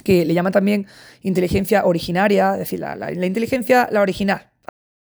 que 0.04 0.26
le 0.26 0.34
llaman 0.34 0.54
también 0.54 0.88
inteligencia 1.22 1.86
originaria, 1.86 2.54
es 2.54 2.60
decir, 2.60 2.80
la, 2.80 3.12
inteligencia, 3.12 3.90
la 3.92 4.02
original, 4.02 4.52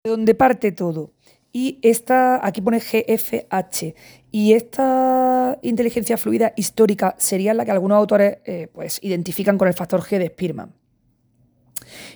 de 0.03 0.11
donde 0.11 0.35
parte 0.35 0.73
todo. 0.73 1.13
Y 1.59 1.79
esta, 1.81 2.47
aquí 2.47 2.61
pone 2.61 2.81
GFH. 2.81 3.95
Y 4.31 4.53
esta 4.53 5.59
inteligencia 5.63 6.19
fluida 6.19 6.53
histórica 6.55 7.15
sería 7.17 7.55
la 7.55 7.65
que 7.65 7.71
algunos 7.71 7.97
autores 7.97 8.41
eh, 8.45 8.69
pues, 8.75 8.99
identifican 9.03 9.57
con 9.57 9.67
el 9.67 9.73
factor 9.73 10.03
G 10.03 10.19
de 10.19 10.27
Spearman. 10.27 10.75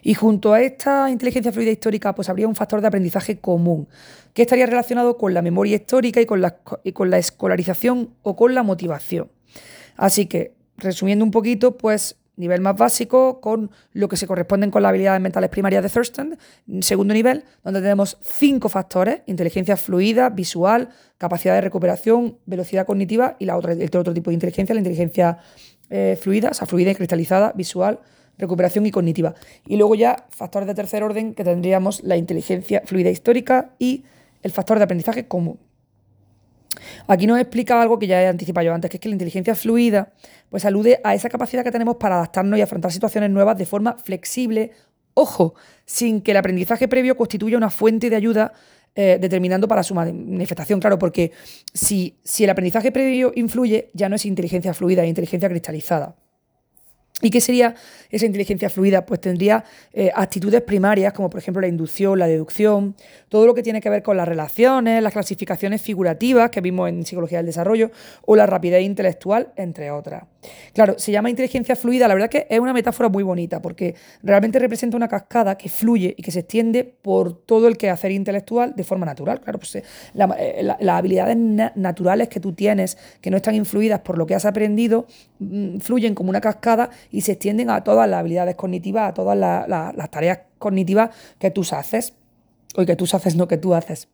Y 0.03 0.13
junto 0.13 0.53
a 0.53 0.61
esta 0.61 1.09
inteligencia 1.09 1.53
fluida 1.53 1.71
histórica, 1.71 2.15
pues 2.15 2.29
habría 2.29 2.49
un 2.49 2.55
factor 2.55 2.83
de 2.83 2.89
aprendizaje 2.89 3.39
común, 3.39 3.89
que 4.35 4.43
estaría 4.43 4.67
relacionado 4.67 5.17
con 5.17 5.33
la 5.33 5.41
memoria 5.41 5.77
histórica 5.77 6.21
y 6.21 6.27
con 6.27 6.43
la, 6.43 6.59
con 6.93 7.09
la 7.09 7.17
escolarización 7.17 8.11
o 8.21 8.37
con 8.37 8.55
la 8.55 8.63
motivación. 8.63 9.31
Así 9.97 10.27
que, 10.27 10.53
resumiendo 10.77 11.25
un 11.25 11.31
poquito, 11.31 11.79
pues 11.79 12.20
nivel 12.41 12.61
más 12.61 12.77
básico 12.77 13.41
con 13.41 13.71
lo 13.93 14.09
que 14.09 14.17
se 14.17 14.27
corresponden 14.27 14.71
con 14.71 14.83
las 14.83 14.91
habilidades 14.91 15.21
mentales 15.21 15.51
primarias 15.51 15.83
de 15.83 15.89
Thurston, 15.89 16.39
segundo 16.81 17.15
nivel, 17.15 17.45
donde 17.63 17.81
tenemos 17.81 18.19
cinco 18.21 18.69
factores, 18.69 19.23
inteligencia 19.27 19.77
fluida, 19.77 20.31
visual, 20.31 20.89
capacidad 21.19 21.55
de 21.55 21.61
recuperación, 21.61 22.39
velocidad 22.47 22.87
cognitiva 22.87 23.37
y 23.39 23.45
la 23.45 23.57
otra, 23.57 23.73
el 23.73 23.97
otro 23.97 24.13
tipo 24.15 24.31
de 24.31 24.35
inteligencia, 24.35 24.75
la 24.75 24.81
inteligencia 24.81 25.39
eh, 25.91 26.19
fluida, 26.21 26.51
o 26.51 26.55
sea, 26.55 26.67
fluida 26.67 26.91
y 26.91 26.95
cristalizada, 26.95 27.53
visual, 27.55 28.01
recuperación 28.39 28.87
y 28.87 28.91
cognitiva. 28.91 29.35
Y 29.67 29.77
luego 29.77 29.95
ya 29.95 30.27
factores 30.31 30.67
de 30.67 30.75
tercer 30.75 31.03
orden 31.03 31.35
que 31.35 31.45
tendríamos 31.45 32.03
la 32.03 32.17
inteligencia 32.17 32.83
fluida 32.85 33.11
histórica 33.11 33.71
y 33.79 34.05
el 34.43 34.51
factor 34.51 34.79
de 34.79 34.85
aprendizaje 34.85 35.29
común. 35.29 35.59
Aquí 37.07 37.27
nos 37.27 37.39
explica 37.39 37.81
algo 37.81 37.99
que 37.99 38.07
ya 38.07 38.23
he 38.23 38.27
anticipado 38.29 38.67
yo 38.67 38.75
antes, 38.75 38.91
que 38.91 38.97
es 38.97 39.01
que 39.01 39.09
la 39.09 39.15
inteligencia 39.15 39.55
fluida 39.55 40.13
pues 40.49 40.65
alude 40.65 41.01
a 41.05 41.15
esa 41.15 41.29
capacidad 41.29 41.65
que 41.65 41.71
tenemos 41.71 41.97
para 41.97 42.17
adaptarnos 42.17 42.59
y 42.59 42.63
afrontar 42.63 42.93
situaciones 42.93 43.31
nuevas 43.31 43.57
de 43.57 43.67
forma 43.67 43.95
flexible, 43.95 44.73
ojo, 45.15 45.55
sin 45.85 46.21
que 46.21 46.33
el 46.33 46.37
aprendizaje 46.37 46.89
previo 46.89 47.17
constituya 47.17 47.57
una 47.57 47.71
fuente 47.71 48.11
de 48.11 48.17
ayuda 48.17 48.53
eh, 48.95 49.19
determinando 49.21 49.69
para 49.69 49.83
su 49.83 49.95
manifestación, 49.95 50.81
claro, 50.81 50.99
porque 50.99 51.33
si, 51.73 52.19
si 52.25 52.45
el 52.45 52.51
aprendizaje 52.51 52.91
previo 52.91 53.33
influye, 53.37 53.91
ya 53.95 54.09
no 54.09 54.17
es 54.17 54.27
inteligencia 54.27 54.75
fluida, 54.75 55.05
es 55.05 55.09
inteligencia 55.09 55.49
cristalizada. 55.49 56.17
¿Y 57.23 57.31
qué 57.31 57.41
sería 57.41 57.75
esa 58.11 58.27
inteligencia 58.27 58.71
fluida? 58.71 59.05
Pues 59.05 59.21
tendría 59.21 59.65
eh, 59.93 60.11
actitudes 60.15 60.63
primarias, 60.63 61.13
como 61.13 61.29
por 61.29 61.41
ejemplo 61.41 61.61
la 61.61 61.69
inducción, 61.69 62.19
la 62.19 62.27
deducción, 62.27 62.95
todo 63.29 63.47
lo 63.47 63.55
que 63.55 63.63
tiene 63.63 63.81
que 63.81 63.91
ver 63.91 64.03
con 64.03 64.17
las 64.17 64.27
relaciones, 64.27 65.03
las 65.03 65.13
clasificaciones 65.13 65.83
figurativas 65.83 66.51
que 66.51 66.61
vimos 66.61 66.89
en 66.89 67.05
psicología 67.05 67.39
del 67.39 67.47
desarrollo, 67.47 67.91
o 68.25 68.37
la 68.37 68.47
rapidez 68.47 68.83
intelectual, 68.83 69.53
entre 69.57 69.91
otras. 69.91 70.25
Claro, 70.73 70.99
se 70.99 71.13
llama 71.13 71.29
inteligencia 71.29 71.77
fluida, 71.77 72.09
la 72.09 72.15
verdad 72.15 72.31
que 72.31 72.47
es 72.49 72.59
una 72.59 72.73
metáfora 72.73 73.09
muy 73.09 73.23
bonita, 73.23 73.61
porque 73.61 73.95
realmente 74.23 74.59
representa 74.59 74.97
una 74.97 75.09
cascada 75.09 75.59
que 75.59 75.69
fluye 75.69 76.15
y 76.17 76.23
que 76.23 76.31
se 76.31 76.41
extiende 76.41 76.85
por 76.85 77.45
todo 77.45 77.69
el 77.69 77.77
quehacer 77.77 78.13
intelectual 78.13 78.75
de 78.75 78.85
forma 78.85 79.05
natural. 79.05 79.41
Claro, 79.41 79.59
pues 79.59 79.75
eh, 79.77 79.83
eh, 80.15 80.63
las 80.63 80.99
habilidades 80.99 81.37
naturales 81.77 82.29
que 82.29 82.41
tú 82.41 82.53
tienes, 82.53 82.97
que 83.21 83.31
no 83.31 83.37
están 83.37 83.55
influidas 83.55 84.01
por 84.01 84.17
lo 84.17 84.27
que 84.27 84.35
has 84.35 84.45
aprendido, 84.45 85.07
mm, 85.39 85.79
fluyen 85.79 86.15
como 86.15 86.31
una 86.31 86.41
cascada 86.41 86.91
y 87.11 87.23
se 87.23 87.33
extienden 87.33 87.71
a 87.71 87.83
todas 87.85 88.09
las 88.09 88.21
habilidades 88.21 88.57
cognitivas, 88.57 89.11
a 89.11 89.15
todas 89.15 89.37
las 89.39 90.11
tareas 90.11 90.41
cognitivas 90.59 91.11
que 91.39 91.51
tú 91.51 91.63
haces, 91.71 92.15
o 92.77 92.85
que 92.85 92.97
tú 92.97 93.07
haces, 93.13 93.37
no 93.37 93.49
que 93.49 93.57
tú 93.57 93.75
haces. 93.75 94.09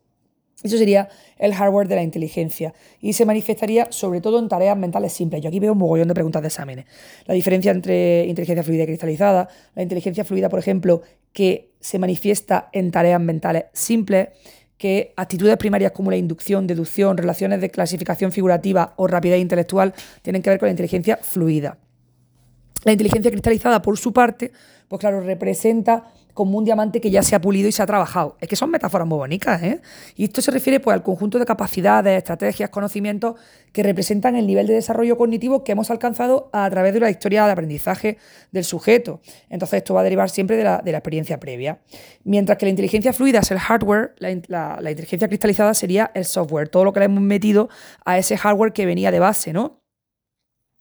Eso 0.63 0.75
sería 0.77 1.07
el 1.37 1.53
hardware 1.53 1.87
de 1.87 1.95
la 1.95 2.01
inteligencia 2.01 2.73
y 2.99 3.13
se 3.13 3.27
manifestaría 3.27 3.91
sobre 3.91 4.21
todo 4.21 4.39
en 4.39 4.49
tareas 4.49 4.75
mentales 4.75 5.13
simples. 5.13 5.43
Yo 5.43 5.49
aquí 5.49 5.59
veo 5.59 5.73
un 5.73 5.77
mogollón 5.77 6.07
de 6.07 6.15
preguntas 6.15 6.41
de 6.41 6.47
exámenes. 6.47 6.85
La 7.25 7.35
diferencia 7.35 7.71
entre 7.71 8.25
inteligencia 8.25 8.63
fluida 8.63 8.83
y 8.83 8.87
cristalizada, 8.87 9.49
la 9.75 9.83
inteligencia 9.83 10.25
fluida, 10.25 10.49
por 10.49 10.57
ejemplo, 10.57 11.03
que 11.31 11.73
se 11.79 11.99
manifiesta 11.99 12.69
en 12.73 12.89
tareas 12.89 13.21
mentales 13.21 13.65
simples, 13.71 14.29
que 14.79 15.13
actitudes 15.15 15.57
primarias 15.57 15.91
como 15.91 16.09
la 16.09 16.17
inducción, 16.17 16.65
deducción, 16.65 17.17
relaciones 17.17 17.61
de 17.61 17.69
clasificación 17.69 18.31
figurativa 18.31 18.93
o 18.97 19.05
rapidez 19.05 19.39
intelectual 19.39 19.93
tienen 20.23 20.41
que 20.41 20.49
ver 20.49 20.57
con 20.57 20.67
la 20.67 20.71
inteligencia 20.71 21.17
fluida. 21.17 21.77
La 22.83 22.91
inteligencia 22.91 23.31
cristalizada, 23.31 23.81
por 23.81 23.97
su 23.97 24.13
parte, 24.13 24.51
pues 24.87 24.99
claro, 24.99 25.21
representa 25.21 26.05
como 26.37 26.59
un 26.59 26.65
diamante 26.65 27.01
que 27.01 27.09
ya 27.09 27.23
se 27.23 27.35
ha 27.35 27.41
pulido 27.41 27.67
y 27.67 27.71
se 27.71 27.81
ha 27.81 27.87
trabajado. 27.87 28.37
Es 28.39 28.47
que 28.47 28.55
son 28.55 28.69
metáforas 28.69 29.07
muy 29.07 29.17
bonitas, 29.17 29.61
¿eh? 29.63 29.81
Y 30.15 30.25
esto 30.25 30.39
se 30.39 30.51
refiere 30.51 30.79
pues, 30.79 30.93
al 30.93 31.01
conjunto 31.01 31.39
de 31.39 31.45
capacidades, 31.45 32.15
estrategias, 32.15 32.69
conocimientos 32.69 33.39
que 33.71 33.81
representan 33.81 34.35
el 34.35 34.45
nivel 34.45 34.67
de 34.67 34.75
desarrollo 34.75 35.17
cognitivo 35.17 35.63
que 35.63 35.71
hemos 35.71 35.89
alcanzado 35.89 36.51
a 36.53 36.69
través 36.69 36.93
de 36.93 36.99
la 36.99 37.09
historia 37.09 37.43
de 37.47 37.51
aprendizaje 37.51 38.19
del 38.51 38.63
sujeto. 38.63 39.19
Entonces, 39.49 39.77
esto 39.77 39.95
va 39.95 40.01
a 40.01 40.03
derivar 40.03 40.29
siempre 40.29 40.57
de 40.57 40.63
la, 40.63 40.83
experiencia 40.85 41.39
previa. 41.39 41.79
Mientras 42.23 42.59
que 42.59 42.67
la 42.67 42.69
inteligencia 42.69 43.13
fluida 43.13 43.39
es 43.39 43.49
el 43.49 43.57
hardware, 43.57 44.13
la, 44.19 44.77
la 44.79 44.91
inteligencia 44.91 45.27
cristalizada 45.27 45.73
sería 45.73 46.11
el 46.13 46.25
software, 46.25 46.69
todo 46.69 46.83
lo 46.83 46.93
que 46.93 46.99
le 46.99 47.05
hemos 47.07 47.23
metido 47.23 47.67
a 48.05 48.19
ese 48.19 48.37
hardware 48.37 48.73
que 48.73 48.85
venía 48.85 49.09
de 49.09 49.19
base, 49.19 49.53
¿no? 49.53 49.81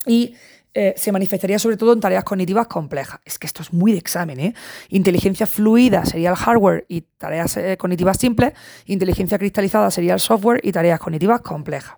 Y 0.07 0.35
eh, 0.79 0.93
se 0.95 1.11
manifestaría 1.11 1.59
sobre 1.59 1.79
todo 1.79 1.95
en 1.95 2.01
tareas 2.01 2.23
cognitivas 2.23 2.67
complejas. 2.67 3.19
Es 3.25 3.39
que 3.39 3.47
esto 3.47 3.63
es 3.63 3.73
muy 3.73 3.93
de 3.93 3.99
examen, 3.99 4.39
¿eh? 4.39 4.55
Inteligencia 4.91 5.47
fluida 5.47 6.05
sería 6.05 6.29
el 6.29 6.37
hardware 6.37 6.85
y 6.87 7.01
tareas 7.01 7.57
eh, 7.57 7.79
cognitivas 7.79 8.19
simples. 8.19 8.53
Inteligencia 8.85 9.39
cristalizada 9.39 9.91
sería 9.91 10.13
el 10.13 10.21
software 10.21 10.61
y 10.63 10.73
tareas 10.73 11.01
cognitivas 11.01 11.41
complejas. 11.41 11.97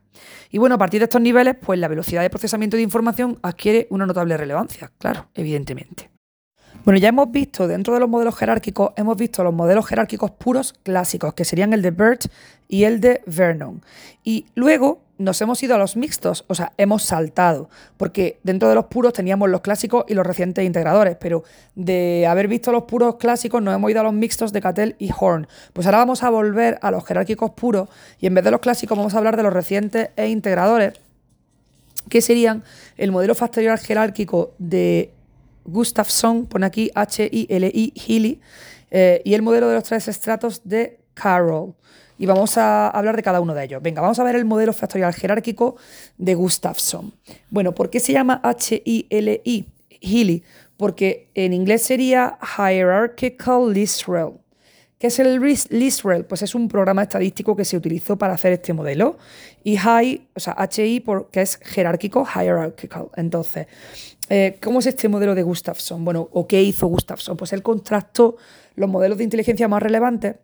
Y 0.52 0.58
bueno, 0.58 0.76
a 0.76 0.78
partir 0.78 1.00
de 1.00 1.06
estos 1.06 1.20
niveles, 1.20 1.56
pues 1.60 1.76
la 1.80 1.88
velocidad 1.88 2.22
de 2.22 2.30
procesamiento 2.30 2.76
de 2.76 2.84
información 2.84 3.40
adquiere 3.42 3.88
una 3.90 4.06
notable 4.06 4.36
relevancia, 4.36 4.92
claro, 4.96 5.26
evidentemente. 5.34 6.10
Bueno, 6.84 7.00
ya 7.00 7.08
hemos 7.08 7.32
visto 7.32 7.66
dentro 7.66 7.94
de 7.94 8.00
los 8.00 8.08
modelos 8.08 8.36
jerárquicos, 8.36 8.92
hemos 8.94 9.16
visto 9.16 9.42
los 9.42 9.52
modelos 9.52 9.88
jerárquicos 9.88 10.30
puros 10.30 10.72
clásicos, 10.84 11.34
que 11.34 11.44
serían 11.44 11.72
el 11.72 11.82
de 11.82 11.90
Bert 11.90 12.26
y 12.68 12.84
el 12.84 13.00
de 13.00 13.22
Vernon. 13.26 13.82
Y 14.22 14.46
luego 14.54 15.02
nos 15.18 15.40
hemos 15.42 15.62
ido 15.62 15.74
a 15.74 15.78
los 15.78 15.96
mixtos, 15.96 16.44
o 16.46 16.54
sea, 16.54 16.72
hemos 16.78 17.02
saltado, 17.02 17.68
porque 17.96 18.38
dentro 18.44 18.68
de 18.68 18.76
los 18.76 18.86
puros 18.86 19.12
teníamos 19.12 19.50
los 19.50 19.60
clásicos 19.60 20.04
y 20.08 20.14
los 20.14 20.26
recientes 20.26 20.64
integradores, 20.64 21.16
pero 21.20 21.42
de 21.74 22.26
haber 22.26 22.46
visto 22.46 22.70
los 22.70 22.84
puros 22.84 23.16
clásicos 23.16 23.60
nos 23.60 23.74
hemos 23.74 23.90
ido 23.90 24.00
a 24.00 24.04
los 24.04 24.12
mixtos 24.12 24.52
de 24.52 24.60
Cattell 24.60 24.94
y 24.98 25.10
Horn. 25.18 25.48
Pues 25.72 25.86
ahora 25.86 25.98
vamos 25.98 26.22
a 26.22 26.30
volver 26.30 26.78
a 26.82 26.92
los 26.92 27.04
jerárquicos 27.04 27.50
puros 27.50 27.88
y 28.20 28.26
en 28.26 28.34
vez 28.34 28.44
de 28.44 28.52
los 28.52 28.60
clásicos 28.60 28.96
vamos 28.96 29.14
a 29.14 29.18
hablar 29.18 29.36
de 29.36 29.42
los 29.42 29.52
recientes 29.52 30.10
e 30.16 30.28
integradores, 30.28 30.94
que 32.08 32.22
serían 32.22 32.62
el 32.96 33.10
modelo 33.12 33.34
factorial 33.34 33.78
jerárquico 33.78 34.54
de 34.58 35.12
Gustafsson, 35.64 36.46
pone 36.46 36.64
aquí 36.64 36.90
H-I-L-I, 36.94 37.92
Healy, 37.94 38.40
eh, 38.90 39.20
y 39.24 39.34
el 39.34 39.42
modelo 39.42 39.68
de 39.68 39.74
los 39.74 39.84
tres 39.84 40.08
estratos 40.08 40.62
de 40.64 41.00
Carroll 41.14 41.74
y 42.18 42.26
vamos 42.26 42.58
a 42.58 42.88
hablar 42.88 43.16
de 43.16 43.22
cada 43.22 43.40
uno 43.40 43.54
de 43.54 43.64
ellos. 43.64 43.80
Venga, 43.80 44.02
vamos 44.02 44.18
a 44.18 44.24
ver 44.24 44.36
el 44.36 44.44
modelo 44.44 44.72
factorial 44.72 45.14
jerárquico 45.14 45.76
de 46.16 46.34
Gustafsson. 46.34 47.14
Bueno, 47.48 47.74
¿por 47.74 47.90
qué 47.90 48.00
se 48.00 48.12
llama 48.12 48.40
H-I-L-I? 48.42 50.42
Porque 50.76 51.30
en 51.34 51.52
inglés 51.52 51.82
sería 51.82 52.38
Hierarchical 52.56 53.72
List 53.72 54.06
Rel. 54.06 54.32
¿Qué 54.98 55.06
es 55.06 55.18
el 55.20 55.40
List 55.40 56.04
Rel? 56.04 56.24
Pues 56.24 56.42
es 56.42 56.56
un 56.56 56.66
programa 56.66 57.04
estadístico 57.04 57.54
que 57.54 57.64
se 57.64 57.76
utilizó 57.76 58.18
para 58.18 58.34
hacer 58.34 58.52
este 58.52 58.72
modelo. 58.72 59.16
Y 59.62 59.76
High, 59.76 60.28
o 60.34 60.40
sea, 60.40 60.56
HI, 60.56 61.00
porque 61.00 61.42
es 61.42 61.56
jerárquico, 61.56 62.26
hierarchical. 62.26 63.08
Entonces, 63.14 63.68
eh, 64.28 64.58
¿cómo 64.60 64.80
es 64.80 64.86
este 64.86 65.08
modelo 65.08 65.36
de 65.36 65.44
Gustafsson? 65.44 66.04
Bueno, 66.04 66.28
¿o 66.32 66.48
qué 66.48 66.62
hizo 66.62 66.88
Gustafsson? 66.88 67.36
Pues 67.36 67.52
él 67.52 67.62
contrastó 67.62 68.36
los 68.74 68.90
modelos 68.90 69.18
de 69.18 69.24
inteligencia 69.24 69.68
más 69.68 69.82
relevantes 69.82 70.36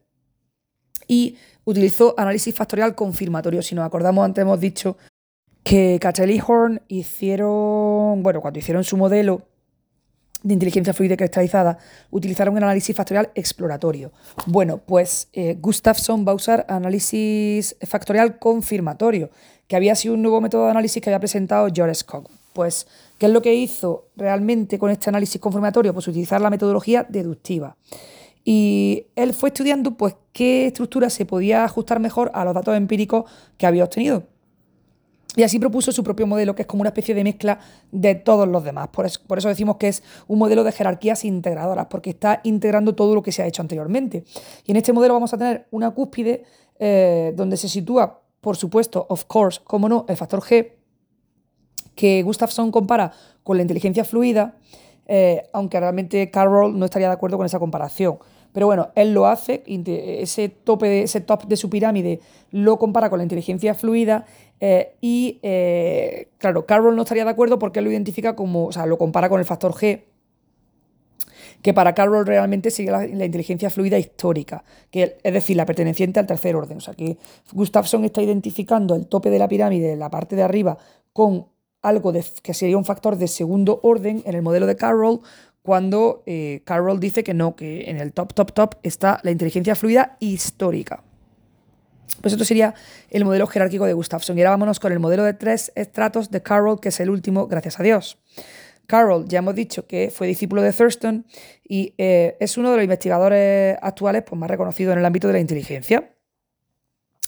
y 1.08 1.36
utilizó 1.64 2.14
análisis 2.18 2.54
factorial 2.54 2.94
confirmatorio. 2.94 3.62
Si 3.62 3.74
nos 3.74 3.86
acordamos, 3.86 4.24
antes 4.24 4.42
hemos 4.42 4.60
dicho 4.60 4.96
que 5.62 5.98
Cachel 6.00 6.30
y 6.30 6.40
Horn 6.46 6.82
hicieron, 6.88 8.22
bueno, 8.22 8.40
cuando 8.40 8.58
hicieron 8.58 8.84
su 8.84 8.96
modelo 8.96 9.42
de 10.42 10.52
inteligencia 10.52 10.92
fluida 10.92 11.16
cristalizada, 11.16 11.78
utilizaron 12.10 12.54
un 12.54 12.62
análisis 12.62 12.94
factorial 12.94 13.30
exploratorio. 13.34 14.12
Bueno, 14.46 14.78
pues 14.78 15.28
eh, 15.32 15.56
Gustafsson 15.58 16.26
va 16.28 16.32
a 16.32 16.34
usar 16.34 16.66
análisis 16.68 17.76
factorial 17.80 18.38
confirmatorio, 18.38 19.30
que 19.66 19.74
había 19.74 19.94
sido 19.94 20.14
un 20.14 20.22
nuevo 20.22 20.42
método 20.42 20.66
de 20.66 20.72
análisis 20.72 21.02
que 21.02 21.08
había 21.08 21.18
presentado 21.18 21.68
George 21.74 21.94
Scott. 21.94 22.30
Pues, 22.52 22.86
¿qué 23.18 23.26
es 23.26 23.32
lo 23.32 23.40
que 23.40 23.54
hizo 23.54 24.08
realmente 24.16 24.78
con 24.78 24.90
este 24.90 25.08
análisis 25.08 25.40
confirmatorio? 25.40 25.94
Pues 25.94 26.06
utilizar 26.08 26.42
la 26.42 26.50
metodología 26.50 27.06
deductiva. 27.08 27.76
Y 28.44 29.06
él 29.16 29.32
fue 29.32 29.48
estudiando 29.48 29.96
pues, 29.96 30.16
qué 30.32 30.66
estructura 30.66 31.08
se 31.08 31.24
podía 31.24 31.64
ajustar 31.64 31.98
mejor 31.98 32.30
a 32.34 32.44
los 32.44 32.54
datos 32.54 32.76
empíricos 32.76 33.24
que 33.56 33.66
había 33.66 33.84
obtenido. 33.84 34.24
Y 35.36 35.42
así 35.42 35.58
propuso 35.58 35.90
su 35.90 36.04
propio 36.04 36.26
modelo, 36.26 36.54
que 36.54 36.62
es 36.62 36.68
como 36.68 36.82
una 36.82 36.90
especie 36.90 37.14
de 37.14 37.24
mezcla 37.24 37.58
de 37.90 38.14
todos 38.14 38.46
los 38.46 38.62
demás. 38.62 38.88
Por 38.88 39.06
eso, 39.06 39.48
decimos 39.48 39.76
que 39.76 39.88
es 39.88 40.02
un 40.28 40.38
modelo 40.38 40.62
de 40.62 40.70
jerarquías 40.70 41.24
integradoras, 41.24 41.86
porque 41.86 42.10
está 42.10 42.40
integrando 42.44 42.94
todo 42.94 43.14
lo 43.14 43.22
que 43.22 43.32
se 43.32 43.42
ha 43.42 43.46
hecho 43.46 43.62
anteriormente. 43.62 44.24
Y 44.64 44.70
en 44.70 44.76
este 44.76 44.92
modelo 44.92 45.14
vamos 45.14 45.34
a 45.34 45.38
tener 45.38 45.66
una 45.72 45.90
cúspide 45.90 46.44
eh, 46.78 47.32
donde 47.34 47.56
se 47.56 47.68
sitúa, 47.68 48.22
por 48.40 48.56
supuesto, 48.56 49.06
of 49.08 49.24
course, 49.24 49.60
como 49.64 49.88
no, 49.88 50.06
el 50.08 50.16
factor 50.16 50.40
G, 50.40 50.72
que 51.96 52.22
Gustafsson 52.22 52.70
compara 52.70 53.12
con 53.42 53.56
la 53.56 53.62
inteligencia 53.62 54.04
fluida, 54.04 54.56
eh, 55.06 55.42
aunque 55.52 55.80
realmente 55.80 56.30
Carroll 56.30 56.78
no 56.78 56.84
estaría 56.84 57.08
de 57.08 57.14
acuerdo 57.14 57.36
con 57.36 57.46
esa 57.46 57.58
comparación. 57.58 58.18
Pero 58.54 58.66
bueno, 58.66 58.90
él 58.94 59.12
lo 59.12 59.26
hace, 59.26 59.64
ese, 59.66 60.48
tope 60.48 61.02
ese 61.02 61.20
top 61.20 61.46
de 61.46 61.56
su 61.56 61.68
pirámide 61.68 62.20
lo 62.52 62.78
compara 62.78 63.10
con 63.10 63.18
la 63.18 63.24
inteligencia 63.24 63.74
fluida 63.74 64.26
eh, 64.60 64.94
y, 65.00 65.40
eh, 65.42 66.28
claro, 66.38 66.64
Carroll 66.64 66.94
no 66.94 67.02
estaría 67.02 67.24
de 67.24 67.30
acuerdo 67.30 67.58
porque 67.58 67.80
él 67.80 67.86
lo 67.86 67.90
identifica 67.90 68.36
como, 68.36 68.66
o 68.66 68.72
sea, 68.72 68.86
lo 68.86 68.96
compara 68.96 69.28
con 69.28 69.40
el 69.40 69.44
factor 69.44 69.72
G, 69.72 70.04
que 71.62 71.74
para 71.74 71.94
Carroll 71.94 72.26
realmente 72.26 72.70
sigue 72.70 72.92
la, 72.92 73.04
inteligencia 73.04 73.70
fluida 73.70 73.98
histórica, 73.98 74.62
que 74.92 75.18
es 75.20 75.32
decir, 75.32 75.56
la 75.56 75.66
perteneciente 75.66 76.20
al 76.20 76.26
tercer 76.26 76.54
orden. 76.54 76.78
O 76.78 76.80
sea, 76.80 76.94
que 76.94 77.18
Gustafsson 77.52 78.04
está 78.04 78.22
identificando 78.22 78.94
el 78.94 79.08
tope 79.08 79.30
de 79.30 79.40
la 79.40 79.48
pirámide, 79.48 79.96
la 79.96 80.10
parte 80.10 80.36
de 80.36 80.42
arriba, 80.42 80.78
con 81.12 81.48
algo 81.82 82.12
de, 82.12 82.24
que 82.42 82.54
sería 82.54 82.78
un 82.78 82.84
factor 82.84 83.16
de 83.16 83.26
segundo 83.26 83.80
orden 83.82 84.22
en 84.24 84.36
el 84.36 84.42
modelo 84.42 84.66
de 84.66 84.76
Carroll, 84.76 85.20
cuando 85.64 86.22
eh, 86.26 86.60
Carroll 86.66 87.00
dice 87.00 87.24
que 87.24 87.32
no, 87.32 87.56
que 87.56 87.88
en 87.88 87.96
el 87.96 88.12
top, 88.12 88.34
top, 88.34 88.52
top 88.52 88.74
está 88.82 89.18
la 89.22 89.30
inteligencia 89.30 89.74
fluida 89.74 90.18
histórica. 90.20 91.02
Pues 92.20 92.34
esto 92.34 92.44
sería 92.44 92.74
el 93.08 93.24
modelo 93.24 93.46
jerárquico 93.46 93.86
de 93.86 93.94
Gustafsson. 93.94 94.36
Y 94.36 94.42
ahora 94.42 94.50
vámonos 94.50 94.78
con 94.78 94.92
el 94.92 95.00
modelo 95.00 95.24
de 95.24 95.32
tres 95.32 95.72
estratos 95.74 96.30
de 96.30 96.42
Carroll, 96.42 96.80
que 96.80 96.90
es 96.90 97.00
el 97.00 97.08
último, 97.08 97.46
gracias 97.46 97.80
a 97.80 97.82
Dios. 97.82 98.18
Carroll, 98.86 99.26
ya 99.26 99.38
hemos 99.38 99.54
dicho 99.54 99.86
que 99.86 100.10
fue 100.10 100.26
discípulo 100.26 100.60
de 100.60 100.70
Thurston 100.70 101.24
y 101.66 101.94
eh, 101.96 102.36
es 102.40 102.58
uno 102.58 102.70
de 102.70 102.76
los 102.76 102.84
investigadores 102.84 103.78
actuales 103.80 104.22
pues, 104.26 104.38
más 104.38 104.50
reconocidos 104.50 104.92
en 104.92 104.98
el 104.98 105.06
ámbito 105.06 105.28
de 105.28 105.32
la 105.32 105.40
inteligencia. 105.40 106.13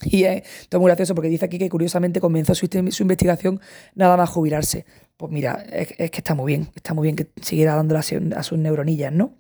Y 0.05 0.25
es 0.25 0.43
muy 0.73 0.89
gracioso 0.89 1.15
porque 1.15 1.29
dice 1.29 1.45
aquí 1.45 1.59
que 1.59 1.69
curiosamente 1.69 2.21
comenzó 2.21 2.55
su, 2.55 2.67
investigación 3.01 3.61
nada 3.95 4.17
más 4.17 4.31
jubilarse. 4.31 4.85
Pues 5.17 5.33
mira, 5.33 5.65
es, 5.73 5.89
que 6.11 6.19
está 6.19 6.35
muy 6.35 6.53
bien, 6.53 6.69
está 6.75 6.93
muy 6.93 7.07
bien 7.07 7.17
que 7.17 7.29
siguiera 7.41 7.75
dándole 7.75 8.01
a, 8.01 8.43
sus 8.43 8.59
neuronillas, 8.59 9.13
¿no? 9.13 9.35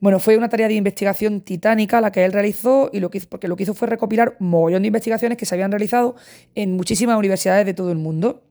Bueno, 0.00 0.18
fue 0.18 0.36
una 0.38 0.48
tarea 0.48 0.68
de 0.68 0.74
investigación 0.74 1.42
titánica 1.42 2.00
la 2.00 2.10
que 2.10 2.24
él 2.24 2.32
realizó 2.32 2.88
y 2.92 3.00
lo 3.00 3.10
que 3.10 3.18
hizo, 3.18 3.28
porque 3.28 3.46
lo 3.46 3.56
que 3.56 3.64
hizo 3.64 3.74
fue 3.74 3.88
recopilar 3.88 4.36
un 4.40 4.48
mogollón 4.48 4.82
de 4.82 4.88
investigaciones 4.88 5.36
que 5.36 5.44
se 5.44 5.54
habían 5.54 5.70
realizado 5.70 6.16
en 6.54 6.72
muchísimas 6.72 7.18
universidades 7.18 7.66
de 7.66 7.74
todo 7.74 7.92
el 7.92 7.98
mundo. 7.98 8.42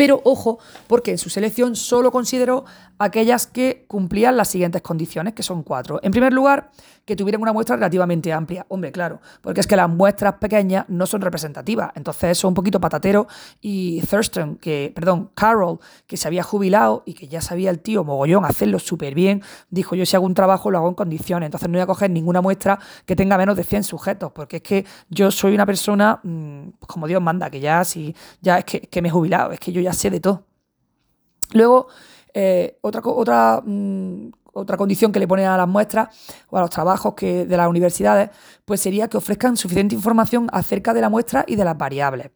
Pero 0.00 0.22
ojo, 0.24 0.58
porque 0.86 1.10
en 1.10 1.18
su 1.18 1.28
selección 1.28 1.76
solo 1.76 2.10
consideró 2.10 2.64
aquellas 2.98 3.46
que 3.46 3.84
cumplían 3.86 4.34
las 4.34 4.48
siguientes 4.48 4.80
condiciones, 4.80 5.34
que 5.34 5.42
son 5.42 5.62
cuatro. 5.62 6.00
En 6.02 6.10
primer 6.10 6.32
lugar, 6.32 6.70
que 7.04 7.16
tuvieran 7.16 7.42
una 7.42 7.52
muestra 7.52 7.76
relativamente 7.76 8.32
amplia. 8.32 8.64
Hombre, 8.68 8.92
claro, 8.92 9.20
porque 9.42 9.60
es 9.60 9.66
que 9.66 9.74
las 9.74 9.88
muestras 9.88 10.34
pequeñas 10.34 10.84
no 10.88 11.06
son 11.06 11.20
representativas. 11.20 11.90
Entonces 11.96 12.30
eso 12.30 12.46
es 12.46 12.48
un 12.48 12.54
poquito 12.54 12.80
patatero. 12.80 13.26
Y 13.60 14.00
Thurston, 14.02 14.56
que, 14.56 14.92
perdón, 14.94 15.30
Carroll, 15.34 15.80
que 16.06 16.16
se 16.16 16.28
había 16.28 16.42
jubilado 16.42 17.02
y 17.06 17.14
que 17.14 17.26
ya 17.26 17.40
sabía 17.40 17.70
el 17.70 17.80
tío 17.80 18.04
mogollón 18.04 18.44
hacerlo 18.44 18.78
súper 18.78 19.14
bien, 19.14 19.42
dijo, 19.70 19.96
yo 19.96 20.06
si 20.06 20.14
hago 20.14 20.24
un 20.24 20.34
trabajo 20.34 20.70
lo 20.70 20.78
hago 20.78 20.88
en 20.88 20.94
condiciones. 20.94 21.48
Entonces 21.48 21.68
no 21.68 21.78
voy 21.78 21.82
a 21.82 21.86
coger 21.86 22.10
ninguna 22.10 22.40
muestra 22.40 22.78
que 23.06 23.16
tenga 23.16 23.36
menos 23.36 23.56
de 23.56 23.64
100 23.64 23.84
sujetos, 23.84 24.30
porque 24.32 24.56
es 24.56 24.62
que 24.62 24.86
yo 25.08 25.30
soy 25.30 25.54
una 25.54 25.66
persona, 25.66 26.20
mm, 26.22 26.68
como 26.86 27.08
Dios 27.08 27.20
manda, 27.20 27.50
que 27.50 27.60
ya, 27.60 27.84
si, 27.84 28.14
ya 28.40 28.58
es 28.58 28.64
que, 28.64 28.82
que 28.82 29.02
me 29.02 29.08
he 29.08 29.10
jubilado, 29.10 29.52
es 29.52 29.58
que 29.58 29.72
yo 29.72 29.80
ya 29.80 29.89
sé 29.92 30.10
de 30.10 30.20
todo. 30.20 30.46
Luego, 31.52 31.88
eh, 32.32 32.78
otra, 32.80 33.00
otra, 33.04 33.62
mm, 33.64 34.30
otra 34.52 34.76
condición 34.76 35.12
que 35.12 35.18
le 35.18 35.28
ponen 35.28 35.46
a 35.46 35.56
las 35.56 35.68
muestras 35.68 36.08
o 36.48 36.58
a 36.58 36.60
los 36.60 36.70
trabajos 36.70 37.14
que, 37.14 37.46
de 37.46 37.56
las 37.56 37.68
universidades, 37.68 38.30
pues 38.64 38.80
sería 38.80 39.08
que 39.08 39.16
ofrezcan 39.16 39.56
suficiente 39.56 39.94
información 39.94 40.48
acerca 40.52 40.94
de 40.94 41.00
la 41.00 41.08
muestra 41.08 41.44
y 41.46 41.56
de 41.56 41.64
las 41.64 41.76
variables. 41.76 42.30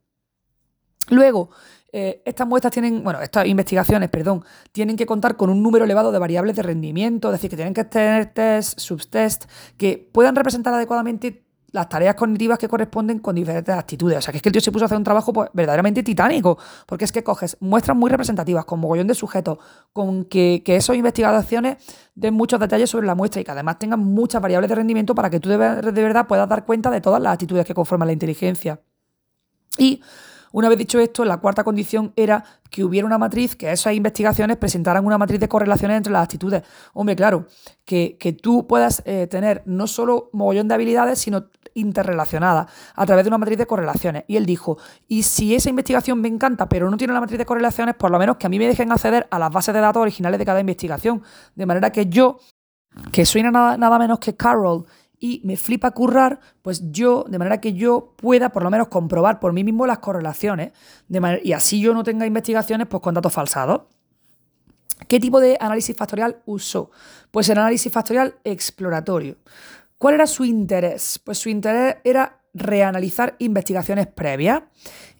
Luego, 1.11 1.51
eh, 1.93 2.23
estas 2.25 2.47
muestras 2.49 2.73
tienen, 2.73 3.05
bueno, 3.05 3.21
estas 3.21 3.47
investigaciones, 3.47 4.09
perdón, 4.11 4.45
tienen 4.73 4.97
que 4.97 5.07
contar 5.07 5.37
con 5.37 5.51
un 5.51 5.63
número 5.63 5.85
elevado 5.85 6.11
de 6.11 6.19
variables 6.19 6.57
de 6.57 6.63
rendimiento, 6.63 7.29
es 7.29 7.35
decir, 7.35 7.51
que 7.51 7.57
tienen 7.57 7.75
que 7.75 7.85
tener 7.85 8.33
test, 8.33 8.81
subtest, 8.81 9.45
que 9.77 10.11
puedan 10.13 10.35
representar 10.35 10.75
adecuadamente 10.75 11.44
las 11.75 11.89
tareas 11.89 12.15
cognitivas 12.15 12.57
que 12.57 12.69
corresponden 12.69 13.19
con 13.19 13.35
diferentes 13.35 13.75
actitudes. 13.75 14.19
O 14.19 14.23
sea, 14.23 14.31
que 14.31 14.39
es 14.39 14.43
que 14.43 14.49
el 14.49 14.53
tío 14.53 14.61
se 14.61 14.71
puso 14.71 14.85
a 14.85 14.87
hacer 14.87 14.97
un 14.97 15.03
trabajo 15.03 15.33
pues, 15.33 15.51
verdaderamente 15.53 16.05
titánico, 16.05 16.57
porque 16.87 17.05
es 17.05 17.11
que 17.11 17.25
coges 17.25 17.57
muestras 17.59 17.97
muy 17.97 18.09
representativas, 18.09 18.65
con 18.65 18.79
mogollón 18.79 19.09
de 19.09 19.15
sujetos, 19.15 19.59
con 19.93 20.25
que, 20.25 20.63
que 20.65 20.77
esas 20.77 20.95
investigaciones 20.95 21.79
den 22.15 22.33
muchos 22.33 22.61
detalles 22.61 22.89
sobre 22.89 23.09
la 23.09 23.17
muestra 23.17 23.41
y 23.41 23.45
que 23.45 23.51
además 23.51 23.81
tengan 23.81 23.99
muchas 23.99 24.41
variables 24.41 24.69
de 24.69 24.77
rendimiento 24.77 25.17
para 25.17 25.29
que 25.29 25.41
tú 25.41 25.49
de, 25.49 25.59
de 25.59 26.03
verdad 26.03 26.29
puedas 26.29 26.49
dar 26.49 26.65
cuenta 26.65 26.93
de 26.93 27.01
todas 27.01 27.21
las 27.21 27.33
actitudes 27.33 27.67
que 27.67 27.75
conforman 27.75 28.07
la 28.07 28.13
inteligencia. 28.13 28.81
Y 29.77 30.01
una 30.55 30.69
vez 30.69 30.79
dicho 30.79 31.01
esto, 31.01 31.25
la 31.25 31.39
cuarta 31.39 31.65
condición 31.65 32.13
era 32.15 32.45
que 32.71 32.85
hubiera 32.85 33.05
una 33.05 33.19
matriz, 33.19 33.57
que 33.57 33.73
esas 33.73 33.93
investigaciones 33.93 34.57
presentaran 34.57 35.05
una 35.05 35.19
matriz 35.19 35.41
de 35.41 35.49
correlaciones 35.49 35.97
entre 35.97 36.13
las 36.13 36.23
actitudes. 36.23 36.63
Hombre, 36.93 37.17
claro, 37.17 37.47
que, 37.85 38.39
tú 38.41 38.65
puedas 38.69 39.03
eh, 39.05 39.27
tener 39.27 39.65
no 39.67 39.89
solo 39.89 40.31
mogollón 40.33 40.69
de 40.69 40.75
habilidades, 40.75 41.19
sino 41.19 41.47
interrelacionadas 41.75 42.71
a 42.95 43.05
través 43.05 43.25
de 43.25 43.31
una 43.31 43.39
matriz 43.39 43.59
de 43.59 43.67
correlaciones. 43.67 44.23
Y 44.29 44.37
él 44.37 44.47
dijo, 44.47 44.79
y 45.09 45.25
si 45.25 45.57
esa 45.57 45.71
investigación 45.71 46.21
me 46.21 46.29
encanta, 46.29 46.69
pero 46.69 46.89
no 46.89 46.97
tiene 46.97 47.15
la 47.15 47.21
matriz 47.21 47.39
de 47.39 47.47
correlaciones, 47.47 47.97
por 47.97 48.13
lo 48.13 48.19
menos 48.21 48.37
que 48.37 48.47
a 48.47 48.49
mí 48.49 48.61
me 48.61 48.69
dejen 48.69 48.93
acceder 48.93 49.27
a 49.33 49.41
las 49.41 49.51
bases 49.51 49.75
de 49.75 49.81
datos 49.81 50.03
originales 50.03 50.39
de 50.39 50.45
cada 50.45 50.61
investigación. 50.61 51.21
De 51.57 51.67
manera 51.67 51.91
que 51.91 52.07
yo, 52.07 52.39
que 53.11 53.27
soy 53.27 53.43
nada, 53.43 53.77
nada 53.77 53.99
menos 53.99 54.21
que 54.21 54.37
Carol, 54.37 54.87
y 55.25 55.41
me 55.43 55.57
flipa 55.57 55.93
currar, 55.93 56.39
pues 56.61 56.93
yo, 56.93 57.25
de 57.27 57.39
manera 57.39 57.59
que 57.59 57.73
yo 57.73 58.13
pueda 58.15 58.51
por 58.51 58.63
lo 58.63 58.71
menos 58.71 58.89
comprobar 58.89 59.41
por 59.41 59.55
mí 59.55 59.65
mismo 59.65 59.87
las 59.87 60.01
correlaciones, 60.01 60.73
y 61.43 61.53
así 61.53 61.81
yo 61.81 61.95
no 61.95 62.03
tenga 62.03 62.27
investigaciones 62.27 62.89
pues, 62.89 63.03
con 63.03 63.15
datos 63.15 63.33
falsados. 63.33 63.85
¿Qué 65.09 65.19
tipo 65.19 65.41
de 65.41 65.57
análisis 65.59 65.97
factorial 65.97 66.43
usó? 66.45 66.91
Pues 67.31 67.49
el 67.49 67.57
análisis 67.57 67.91
factorial 67.91 68.35
exploratorio. 68.45 69.39
¿Cuál 69.97 70.17
era 70.17 70.27
su 70.27 70.45
interés? 70.45 71.19
Pues 71.25 71.39
su 71.39 71.49
interés 71.49 71.97
era 72.05 72.43
reanalizar 72.53 73.35
investigaciones 73.39 74.07
previas 74.07 74.63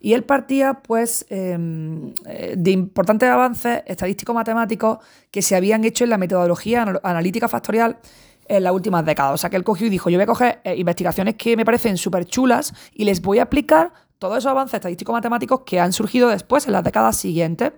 y 0.01 0.13
él 0.13 0.25
partía 0.25 0.83
pues 0.83 1.25
em, 1.31 2.13
eh, 2.27 2.57
de 2.59 2.71
importantes 2.73 3.27
avances 3.31 3.83
estadístico-matemáticos 3.87 4.99
que 5.31 5.41
se 5.41 5.57
habían 5.57 5.83
hecho 5.85 6.05
en 6.05 6.11
la 6.11 6.19
metodología 6.19 6.83
analítica 7.03 7.49
factorial 7.49 7.99
en 8.47 8.63
las 8.63 8.73
últimas 8.73 9.05
décadas. 9.05 9.35
O 9.35 9.37
sea, 9.37 9.51
que 9.51 9.57
él 9.57 9.65
cogió 9.65 9.87
y 9.87 9.91
dijo, 9.91 10.11
yo 10.11 10.19
voy 10.19 10.25
a 10.25 10.27
coger 10.27 10.61
eh, 10.65 10.77
investigaciones 10.77 11.35
que 11.37 11.57
me 11.57 11.65
parecen 11.65 11.97
súper 11.97 12.27
chulas 12.27 12.73
y 12.93 13.05
les 13.05 13.23
voy 13.23 13.39
a 13.39 13.45
aplicar 13.45 13.93
todos 14.19 14.39
esos 14.39 14.51
avances 14.51 14.75
estadístico-matemáticos 14.75 15.61
que 15.67 15.81
han 15.81 15.93
surgido 15.93 16.29
después 16.29 16.67
en 16.67 16.73
las 16.73 16.85
décadas 16.85 17.17
siguientes. 17.17 17.73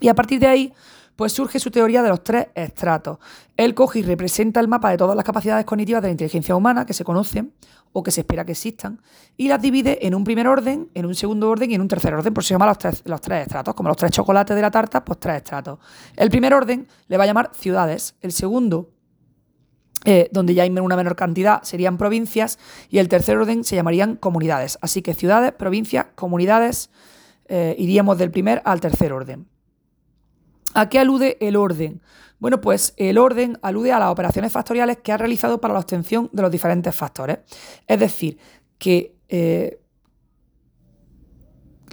Y 0.00 0.08
a 0.08 0.14
partir 0.14 0.40
de 0.40 0.46
ahí, 0.46 0.74
pues 1.16 1.32
surge 1.32 1.60
su 1.60 1.70
teoría 1.70 2.02
de 2.02 2.08
los 2.08 2.22
tres 2.24 2.48
estratos. 2.54 3.18
Él 3.56 3.74
coge 3.74 4.00
y 4.00 4.02
representa 4.02 4.60
el 4.60 4.68
mapa 4.68 4.90
de 4.90 4.96
todas 4.96 5.14
las 5.14 5.24
capacidades 5.24 5.64
cognitivas 5.64 6.02
de 6.02 6.08
la 6.08 6.12
inteligencia 6.12 6.56
humana 6.56 6.86
que 6.86 6.94
se 6.94 7.04
conocen 7.04 7.52
o 7.92 8.02
que 8.02 8.10
se 8.10 8.22
espera 8.22 8.44
que 8.44 8.52
existan 8.52 9.00
y 9.36 9.48
las 9.48 9.60
divide 9.60 10.06
en 10.06 10.14
un 10.14 10.24
primer 10.24 10.48
orden, 10.48 10.90
en 10.94 11.06
un 11.06 11.14
segundo 11.14 11.50
orden 11.50 11.70
y 11.70 11.74
en 11.74 11.80
un 11.80 11.88
tercer 11.88 12.14
orden. 12.14 12.32
Por 12.32 12.42
eso 12.42 12.48
se 12.48 12.54
llama 12.54 12.66
los 12.66 12.78
tres, 12.78 13.02
los 13.04 13.20
tres 13.20 13.42
estratos, 13.42 13.74
como 13.74 13.88
los 13.88 13.96
tres 13.96 14.10
chocolates 14.10 14.56
de 14.56 14.62
la 14.62 14.70
tarta, 14.70 15.04
pues 15.04 15.20
tres 15.20 15.36
estratos. 15.36 15.78
El 16.16 16.30
primer 16.30 16.54
orden 16.54 16.88
le 17.08 17.16
va 17.16 17.24
a 17.24 17.26
llamar 17.26 17.50
ciudades, 17.54 18.14
el 18.22 18.32
segundo 18.32 18.90
eh, 20.04 20.28
donde 20.32 20.54
ya 20.54 20.64
hay 20.64 20.70
una 20.70 20.96
menor 20.96 21.16
cantidad, 21.16 21.62
serían 21.62 21.96
provincias, 21.96 22.58
y 22.88 22.98
el 22.98 23.08
tercer 23.08 23.36
orden 23.36 23.64
se 23.64 23.76
llamarían 23.76 24.16
comunidades. 24.16 24.78
Así 24.80 25.02
que 25.02 25.14
ciudades, 25.14 25.52
provincias, 25.52 26.06
comunidades, 26.14 26.90
eh, 27.46 27.74
iríamos 27.78 28.18
del 28.18 28.30
primer 28.30 28.62
al 28.64 28.80
tercer 28.80 29.12
orden. 29.12 29.46
¿A 30.74 30.88
qué 30.88 30.98
alude 30.98 31.36
el 31.40 31.56
orden? 31.56 32.00
Bueno, 32.38 32.60
pues 32.60 32.94
el 32.96 33.18
orden 33.18 33.58
alude 33.62 33.92
a 33.92 34.00
las 34.00 34.10
operaciones 34.10 34.50
factoriales 34.50 34.98
que 34.98 35.12
ha 35.12 35.16
realizado 35.16 35.60
para 35.60 35.74
la 35.74 35.80
obtención 35.80 36.28
de 36.32 36.42
los 36.42 36.50
diferentes 36.50 36.94
factores. 36.94 37.38
Es 37.86 38.00
decir, 38.00 38.38
que 38.78 39.14
eh, 39.28 39.78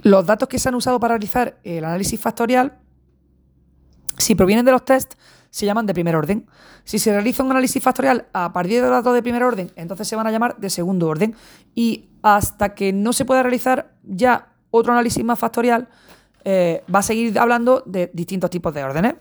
los 0.02 0.26
datos 0.26 0.48
que 0.48 0.58
se 0.58 0.68
han 0.68 0.74
usado 0.74 0.98
para 0.98 1.14
realizar 1.14 1.60
el 1.62 1.84
análisis 1.84 2.18
factorial, 2.18 2.78
si 4.18 4.34
provienen 4.34 4.64
de 4.64 4.72
los 4.72 4.84
tests, 4.84 5.16
se 5.50 5.66
llaman 5.66 5.86
de 5.86 5.94
primer 5.94 6.16
orden. 6.16 6.46
Si 6.84 6.98
se 6.98 7.12
realiza 7.12 7.42
un 7.42 7.50
análisis 7.50 7.82
factorial 7.82 8.26
a 8.32 8.52
partir 8.52 8.80
de 8.80 8.88
datos 8.88 9.12
de 9.14 9.22
primer 9.22 9.42
orden, 9.42 9.70
entonces 9.76 10.08
se 10.08 10.16
van 10.16 10.26
a 10.26 10.30
llamar 10.30 10.56
de 10.56 10.70
segundo 10.70 11.08
orden. 11.08 11.34
Y 11.74 12.08
hasta 12.22 12.74
que 12.74 12.92
no 12.92 13.12
se 13.12 13.24
pueda 13.24 13.42
realizar 13.42 13.94
ya 14.02 14.52
otro 14.70 14.92
análisis 14.92 15.24
más 15.24 15.38
factorial, 15.38 15.88
eh, 16.44 16.84
va 16.92 17.00
a 17.00 17.02
seguir 17.02 17.38
hablando 17.38 17.82
de 17.84 18.10
distintos 18.14 18.50
tipos 18.50 18.72
de 18.72 18.84
órdenes. 18.84 19.14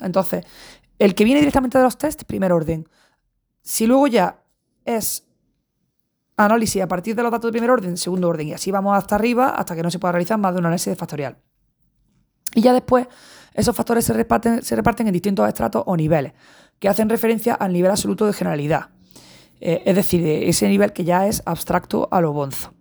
Entonces, 0.00 0.44
el 0.98 1.14
que 1.14 1.24
viene 1.24 1.40
directamente 1.40 1.78
de 1.78 1.84
los 1.84 1.98
tests, 1.98 2.24
primer 2.24 2.52
orden. 2.52 2.88
Si 3.62 3.86
luego 3.86 4.06
ya 4.06 4.42
es 4.84 5.26
análisis 6.36 6.82
a 6.82 6.88
partir 6.88 7.14
de 7.14 7.22
los 7.22 7.30
datos 7.30 7.48
de 7.48 7.52
primer 7.52 7.70
orden, 7.70 7.96
segundo 7.96 8.28
orden, 8.28 8.48
y 8.48 8.52
así 8.52 8.70
vamos 8.70 8.96
hasta 8.96 9.16
arriba 9.16 9.50
hasta 9.50 9.74
que 9.74 9.82
no 9.82 9.90
se 9.90 9.98
pueda 9.98 10.12
realizar 10.12 10.38
más 10.38 10.52
de 10.54 10.60
un 10.60 10.66
análisis 10.66 10.96
factorial. 10.96 11.36
Y 12.54 12.62
ya 12.62 12.72
después 12.72 13.06
esos 13.54 13.74
factores 13.76 14.04
se 14.04 14.12
reparten, 14.12 14.62
se 14.62 14.76
reparten 14.76 15.06
en 15.06 15.12
distintos 15.12 15.46
estratos 15.48 15.82
o 15.86 15.96
niveles, 15.96 16.32
que 16.78 16.88
hacen 16.88 17.08
referencia 17.08 17.54
al 17.54 17.72
nivel 17.72 17.90
absoluto 17.90 18.26
de 18.26 18.32
generalidad. 18.32 18.90
Eh, 19.60 19.82
es 19.86 19.94
decir, 19.96 20.26
ese 20.26 20.68
nivel 20.68 20.92
que 20.92 21.04
ya 21.04 21.26
es 21.26 21.42
abstracto 21.46 22.08
a 22.10 22.20
lo 22.20 22.32
bonzo. 22.32 22.72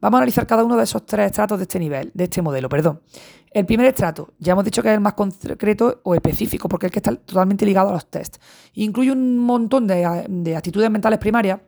Vamos 0.00 0.18
a 0.18 0.20
analizar 0.20 0.46
cada 0.46 0.64
uno 0.64 0.76
de 0.76 0.84
esos 0.84 1.04
tres 1.06 1.26
estratos 1.26 1.58
de 1.58 1.62
este 1.62 1.78
nivel, 1.78 2.10
de 2.14 2.24
este 2.24 2.42
modelo, 2.42 2.68
perdón. 2.68 3.00
El 3.50 3.66
primer 3.66 3.86
estrato, 3.86 4.34
ya 4.38 4.52
hemos 4.52 4.64
dicho 4.64 4.82
que 4.82 4.88
es 4.88 4.94
el 4.94 5.00
más 5.00 5.14
concreto 5.14 6.00
o 6.02 6.14
específico, 6.14 6.68
porque 6.68 6.86
es 6.86 6.88
el 6.88 6.92
que 6.92 6.98
está 6.98 7.14
totalmente 7.14 7.64
ligado 7.64 7.90
a 7.90 7.92
los 7.92 8.10
tests. 8.10 8.40
Incluye 8.74 9.12
un 9.12 9.38
montón 9.38 9.86
de, 9.86 10.26
de 10.28 10.56
actitudes 10.56 10.90
mentales 10.90 11.18
primarias 11.18 11.60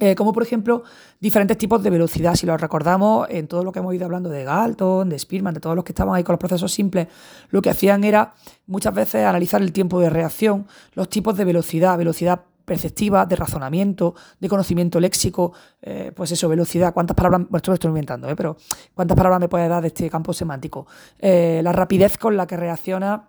eh, 0.00 0.16
como 0.16 0.32
por 0.32 0.42
ejemplo 0.42 0.82
diferentes 1.20 1.56
tipos 1.56 1.82
de 1.82 1.90
velocidad. 1.90 2.34
Si 2.34 2.46
lo 2.46 2.56
recordamos 2.56 3.28
en 3.30 3.46
todo 3.46 3.62
lo 3.62 3.70
que 3.70 3.78
hemos 3.78 3.94
ido 3.94 4.04
hablando 4.04 4.28
de 4.28 4.42
Galton, 4.42 5.08
de 5.08 5.18
Spearman, 5.18 5.54
de 5.54 5.60
todos 5.60 5.76
los 5.76 5.84
que 5.84 5.92
estaban 5.92 6.14
ahí 6.14 6.24
con 6.24 6.32
los 6.32 6.40
procesos 6.40 6.72
simples, 6.72 7.06
lo 7.50 7.62
que 7.62 7.70
hacían 7.70 8.02
era 8.02 8.34
muchas 8.66 8.92
veces 8.92 9.24
analizar 9.24 9.62
el 9.62 9.72
tiempo 9.72 10.00
de 10.00 10.10
reacción, 10.10 10.66
los 10.94 11.08
tipos 11.08 11.36
de 11.36 11.44
velocidad, 11.44 11.96
velocidad 11.96 12.42
perceptiva, 12.64 13.26
de 13.26 13.36
razonamiento, 13.36 14.14
de 14.40 14.48
conocimiento 14.48 14.98
léxico, 14.98 15.52
eh, 15.82 16.12
pues 16.16 16.32
eso, 16.32 16.48
velocidad, 16.48 16.94
cuántas 16.94 17.14
palabras, 17.14 17.42
bueno, 17.42 17.56
esto 17.58 17.70
lo 17.70 17.74
estoy 17.74 17.88
inventando, 17.90 18.28
¿eh? 18.28 18.34
pero 18.34 18.56
cuántas 18.94 19.16
palabras 19.16 19.38
me 19.38 19.48
puede 19.48 19.68
dar 19.68 19.82
de 19.82 19.88
este 19.88 20.08
campo 20.08 20.32
semántico, 20.32 20.86
la 21.20 21.72
rapidez 21.72 22.16
con 22.16 22.38
la 22.38 22.46
que 22.46 22.56
reacciona 22.56 23.28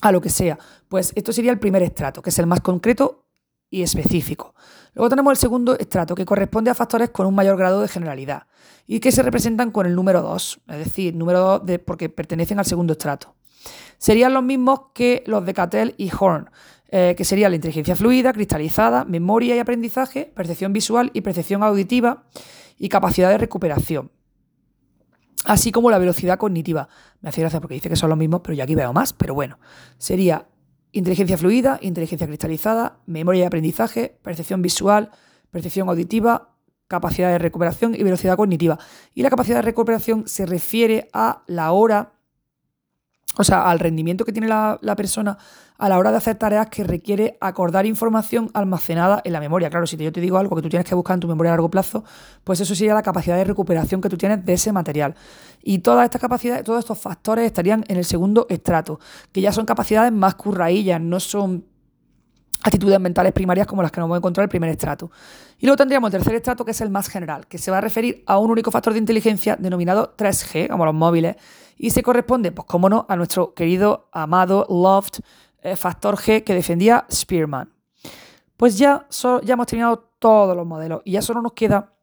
a 0.00 0.12
lo 0.12 0.20
que 0.20 0.30
sea. 0.30 0.58
Pues 0.88 1.12
esto 1.16 1.32
sería 1.32 1.50
el 1.50 1.58
primer 1.58 1.82
estrato, 1.82 2.22
que 2.22 2.30
es 2.30 2.38
el 2.38 2.46
más 2.46 2.60
concreto 2.60 3.24
y 3.70 3.82
específico. 3.82 4.54
Luego 4.94 5.08
tenemos 5.08 5.30
el 5.30 5.36
segundo 5.36 5.78
estrato, 5.78 6.14
que 6.14 6.24
corresponde 6.24 6.70
a 6.70 6.74
factores 6.74 7.10
con 7.10 7.26
un 7.26 7.34
mayor 7.34 7.56
grado 7.56 7.80
de 7.80 7.88
generalidad 7.88 8.44
y 8.86 9.00
que 9.00 9.12
se 9.12 9.22
representan 9.22 9.70
con 9.70 9.86
el 9.86 9.94
número 9.94 10.20
2, 10.20 10.60
es 10.68 10.78
decir, 10.78 11.14
número 11.14 11.40
2 11.40 11.66
de, 11.66 11.78
porque 11.78 12.08
pertenecen 12.08 12.58
al 12.58 12.66
segundo 12.66 12.92
estrato. 12.94 13.34
Serían 13.98 14.34
los 14.34 14.42
mismos 14.42 14.80
que 14.94 15.22
los 15.26 15.44
de 15.44 15.54
Cattell 15.54 15.94
y 15.96 16.10
Horn, 16.18 16.50
eh, 16.88 17.14
que 17.16 17.24
serían 17.24 17.52
la 17.52 17.56
inteligencia 17.56 17.94
fluida, 17.94 18.32
cristalizada, 18.32 19.04
memoria 19.04 19.54
y 19.54 19.58
aprendizaje, 19.60 20.32
percepción 20.34 20.72
visual 20.72 21.10
y 21.14 21.20
percepción 21.20 21.62
auditiva 21.62 22.24
y 22.78 22.88
capacidad 22.88 23.28
de 23.28 23.38
recuperación. 23.38 24.10
Así 25.44 25.72
como 25.72 25.90
la 25.90 25.98
velocidad 25.98 26.38
cognitiva. 26.38 26.88
Me 27.20 27.28
hace 27.28 27.40
gracia 27.40 27.60
porque 27.60 27.74
dice 27.74 27.88
que 27.88 27.96
son 27.96 28.10
los 28.10 28.18
mismos, 28.18 28.40
pero 28.42 28.54
yo 28.54 28.64
aquí 28.64 28.74
veo 28.74 28.92
más, 28.92 29.12
pero 29.12 29.34
bueno. 29.34 29.58
Sería 29.98 30.46
Inteligencia 30.92 31.38
fluida, 31.38 31.78
inteligencia 31.82 32.26
cristalizada, 32.26 32.98
memoria 33.06 33.42
y 33.42 33.46
aprendizaje, 33.46 34.18
percepción 34.22 34.60
visual, 34.62 35.10
percepción 35.50 35.88
auditiva, 35.88 36.56
capacidad 36.88 37.30
de 37.30 37.38
recuperación 37.38 37.94
y 37.94 38.02
velocidad 38.02 38.36
cognitiva. 38.36 38.78
Y 39.14 39.22
la 39.22 39.30
capacidad 39.30 39.58
de 39.58 39.62
recuperación 39.62 40.26
se 40.26 40.46
refiere 40.46 41.08
a 41.12 41.44
la 41.46 41.70
hora, 41.70 42.14
o 43.36 43.44
sea, 43.44 43.70
al 43.70 43.78
rendimiento 43.78 44.24
que 44.24 44.32
tiene 44.32 44.48
la, 44.48 44.78
persona 44.96 45.38
a 45.78 45.88
la 45.88 45.98
hora 45.98 46.10
de 46.10 46.16
hacer 46.16 46.36
tareas 46.36 46.68
que 46.68 46.84
requiere 46.84 47.38
acordar 47.40 47.86
información 47.86 48.50
almacenada 48.54 49.22
en 49.24 49.32
la 49.32 49.40
memoria. 49.40 49.70
Claro, 49.70 49.86
si 49.86 49.96
yo 49.96 50.12
te 50.12 50.20
digo 50.20 50.36
algo 50.36 50.56
que 50.56 50.62
tú 50.62 50.68
tienes 50.68 50.86
que 50.86 50.94
buscar 50.94 51.14
en 51.14 51.20
tu 51.20 51.28
memoria 51.28 51.52
a 51.52 51.54
largo 51.54 51.70
plazo, 51.70 52.04
pues 52.44 52.60
eso 52.60 52.74
sería 52.74 52.92
la 52.92 53.02
capacidad 53.02 53.36
de 53.36 53.44
recuperación 53.44 54.00
que 54.00 54.08
tú 54.08 54.16
tienes 54.16 54.44
de 54.44 54.52
ese 54.52 54.72
material. 54.72 55.14
Y 55.62 55.78
todas 55.78 56.04
estas 56.04 56.20
capacidades, 56.20 56.64
todos 56.64 56.80
estos 56.80 56.98
factores 56.98 57.46
estarían 57.46 57.84
en 57.88 57.96
el 57.96 58.04
segundo 58.04 58.46
estrato, 58.50 59.00
que 59.32 59.40
ya 59.40 59.52
son 59.52 59.64
capacidades 59.64 60.12
más 60.12 60.34
curraillas, 60.34 61.00
no 61.00 61.20
son 61.20 61.64
actitudes 62.62 63.00
mentales 63.00 63.32
primarias 63.32 63.66
como 63.66 63.82
las 63.82 63.90
que 63.90 64.00
nos 64.00 64.08
vamos 64.08 64.16
a 64.16 64.18
encontrar 64.18 64.42
en 64.42 64.46
el 64.46 64.50
primer 64.50 64.70
estrato. 64.70 65.10
Y 65.58 65.66
luego 65.66 65.76
tendríamos 65.76 66.08
el 66.08 66.12
tercer 66.12 66.34
estrato, 66.34 66.64
que 66.64 66.70
es 66.70 66.80
el 66.80 66.90
más 66.90 67.08
general, 67.08 67.46
que 67.46 67.58
se 67.58 67.70
va 67.70 67.78
a 67.78 67.80
referir 67.80 68.22
a 68.26 68.38
un 68.38 68.50
único 68.50 68.70
factor 68.70 68.92
de 68.92 68.98
inteligencia 68.98 69.56
denominado 69.56 70.14
3G, 70.16 70.68
como 70.68 70.84
los 70.84 70.94
móviles, 70.94 71.36
y 71.76 71.90
se 71.90 72.02
corresponde, 72.02 72.52
pues 72.52 72.66
como 72.66 72.88
no, 72.88 73.06
a 73.08 73.16
nuestro 73.16 73.54
querido, 73.54 74.08
amado, 74.12 74.66
loved 74.68 75.24
eh, 75.62 75.76
factor 75.76 76.16
G 76.16 76.44
que 76.44 76.54
defendía 76.54 77.06
Spearman. 77.10 77.72
Pues 78.56 78.76
ya, 78.76 79.06
ya 79.42 79.54
hemos 79.54 79.66
terminado 79.66 80.10
todos 80.18 80.54
los 80.54 80.66
modelos 80.66 81.00
y 81.04 81.12
ya 81.12 81.22
solo 81.22 81.40
nos 81.40 81.52
queda 81.52 81.94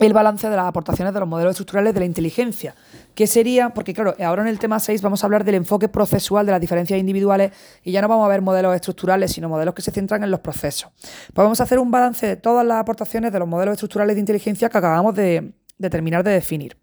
el 0.00 0.12
balance 0.12 0.48
de 0.48 0.56
las 0.56 0.66
aportaciones 0.66 1.14
de 1.14 1.20
los 1.20 1.28
modelos 1.28 1.52
estructurales 1.52 1.94
de 1.94 2.00
la 2.00 2.06
inteligencia, 2.06 2.74
que 3.14 3.26
sería, 3.26 3.70
porque 3.70 3.94
claro, 3.94 4.14
ahora 4.24 4.42
en 4.42 4.48
el 4.48 4.58
tema 4.58 4.80
6 4.80 5.02
vamos 5.02 5.22
a 5.22 5.26
hablar 5.26 5.44
del 5.44 5.54
enfoque 5.54 5.88
procesual 5.88 6.46
de 6.46 6.52
las 6.52 6.60
diferencias 6.60 6.98
individuales 6.98 7.52
y 7.82 7.92
ya 7.92 8.02
no 8.02 8.08
vamos 8.08 8.26
a 8.26 8.28
ver 8.28 8.42
modelos 8.42 8.74
estructurales, 8.74 9.32
sino 9.32 9.48
modelos 9.48 9.74
que 9.74 9.82
se 9.82 9.92
centran 9.92 10.24
en 10.24 10.30
los 10.30 10.40
procesos. 10.40 10.90
Pues 11.32 11.44
vamos 11.44 11.60
a 11.60 11.64
hacer 11.64 11.78
un 11.78 11.90
balance 11.90 12.26
de 12.26 12.36
todas 12.36 12.66
las 12.66 12.78
aportaciones 12.78 13.32
de 13.32 13.38
los 13.38 13.46
modelos 13.46 13.74
estructurales 13.74 14.16
de 14.16 14.20
inteligencia 14.20 14.68
que 14.68 14.78
acabamos 14.78 15.14
de, 15.14 15.54
terminar 15.78 16.24
de 16.24 16.32
definir. 16.32 16.76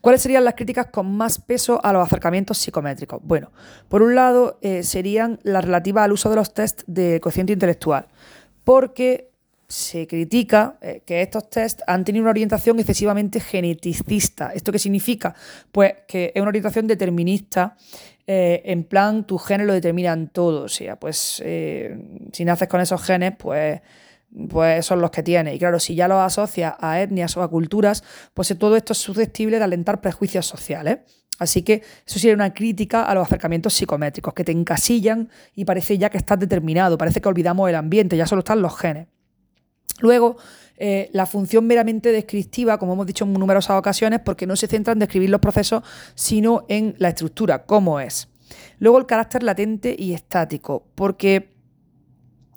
¿Cuáles 0.00 0.22
serían 0.22 0.44
las 0.44 0.54
críticas 0.54 0.86
con 0.86 1.14
más 1.14 1.38
peso 1.40 1.84
a 1.84 1.92
los 1.92 2.06
acercamientos 2.06 2.56
psicométricos? 2.56 3.20
Bueno, 3.22 3.50
por 3.88 4.02
un 4.02 4.14
lado 4.14 4.58
eh, 4.62 4.82
serían 4.82 5.40
las 5.42 5.64
relativas 5.64 6.04
al 6.04 6.12
uso 6.12 6.30
de 6.30 6.36
los 6.36 6.54
test 6.54 6.82
de 6.86 7.20
cociente 7.20 7.52
intelectual, 7.52 8.06
porque 8.64 9.29
se 9.70 10.08
critica 10.08 10.78
eh, 10.80 11.02
que 11.06 11.22
estos 11.22 11.48
test 11.48 11.80
han 11.86 12.04
tenido 12.04 12.24
una 12.24 12.32
orientación 12.32 12.80
excesivamente 12.80 13.38
geneticista. 13.38 14.50
¿Esto 14.52 14.72
qué 14.72 14.80
significa? 14.80 15.32
Pues 15.70 15.94
que 16.08 16.32
es 16.34 16.40
una 16.40 16.48
orientación 16.48 16.88
determinista, 16.88 17.76
eh, 18.26 18.62
en 18.64 18.82
plan, 18.82 19.24
tus 19.26 19.44
genes 19.46 19.68
lo 19.68 19.72
determinan 19.72 20.28
todo. 20.28 20.64
O 20.64 20.68
sea, 20.68 20.98
pues 20.98 21.40
eh, 21.44 21.96
si 22.32 22.44
naces 22.44 22.66
con 22.66 22.80
esos 22.80 23.00
genes, 23.00 23.34
pues, 23.38 23.80
pues 24.48 24.84
son 24.84 25.00
los 25.00 25.12
que 25.12 25.22
tienes. 25.22 25.54
Y 25.54 25.58
claro, 25.60 25.78
si 25.78 25.94
ya 25.94 26.08
los 26.08 26.18
asocias 26.18 26.74
a 26.80 27.00
etnias 27.00 27.36
o 27.36 27.42
a 27.42 27.48
culturas, 27.48 28.02
pues 28.34 28.52
todo 28.58 28.76
esto 28.76 28.92
es 28.92 28.98
susceptible 28.98 29.58
de 29.58 29.64
alentar 29.64 30.00
prejuicios 30.00 30.46
sociales. 30.46 30.98
Así 31.38 31.62
que 31.62 31.82
eso 32.06 32.18
sería 32.18 32.34
una 32.34 32.52
crítica 32.52 33.04
a 33.04 33.14
los 33.14 33.24
acercamientos 33.24 33.72
psicométricos, 33.74 34.34
que 34.34 34.42
te 34.44 34.52
encasillan 34.52 35.30
y 35.54 35.64
parece 35.64 35.96
ya 35.96 36.10
que 36.10 36.18
estás 36.18 36.40
determinado, 36.40 36.98
parece 36.98 37.20
que 37.20 37.28
olvidamos 37.28 37.68
el 37.68 37.76
ambiente, 37.76 38.16
ya 38.16 38.26
solo 38.26 38.40
están 38.40 38.60
los 38.60 38.76
genes. 38.76 39.06
Luego, 40.00 40.36
eh, 40.76 41.10
la 41.12 41.26
función 41.26 41.66
meramente 41.66 42.10
descriptiva, 42.10 42.78
como 42.78 42.94
hemos 42.94 43.06
dicho 43.06 43.24
en 43.24 43.32
numerosas 43.34 43.78
ocasiones, 43.78 44.20
porque 44.24 44.46
no 44.46 44.56
se 44.56 44.66
centra 44.66 44.92
en 44.92 44.98
describir 44.98 45.30
los 45.30 45.40
procesos, 45.40 45.82
sino 46.14 46.64
en 46.68 46.94
la 46.98 47.08
estructura, 47.08 47.66
cómo 47.66 48.00
es. 48.00 48.28
Luego, 48.78 48.98
el 48.98 49.06
carácter 49.06 49.42
latente 49.42 49.94
y 49.98 50.14
estático, 50.14 50.84
porque 50.94 51.59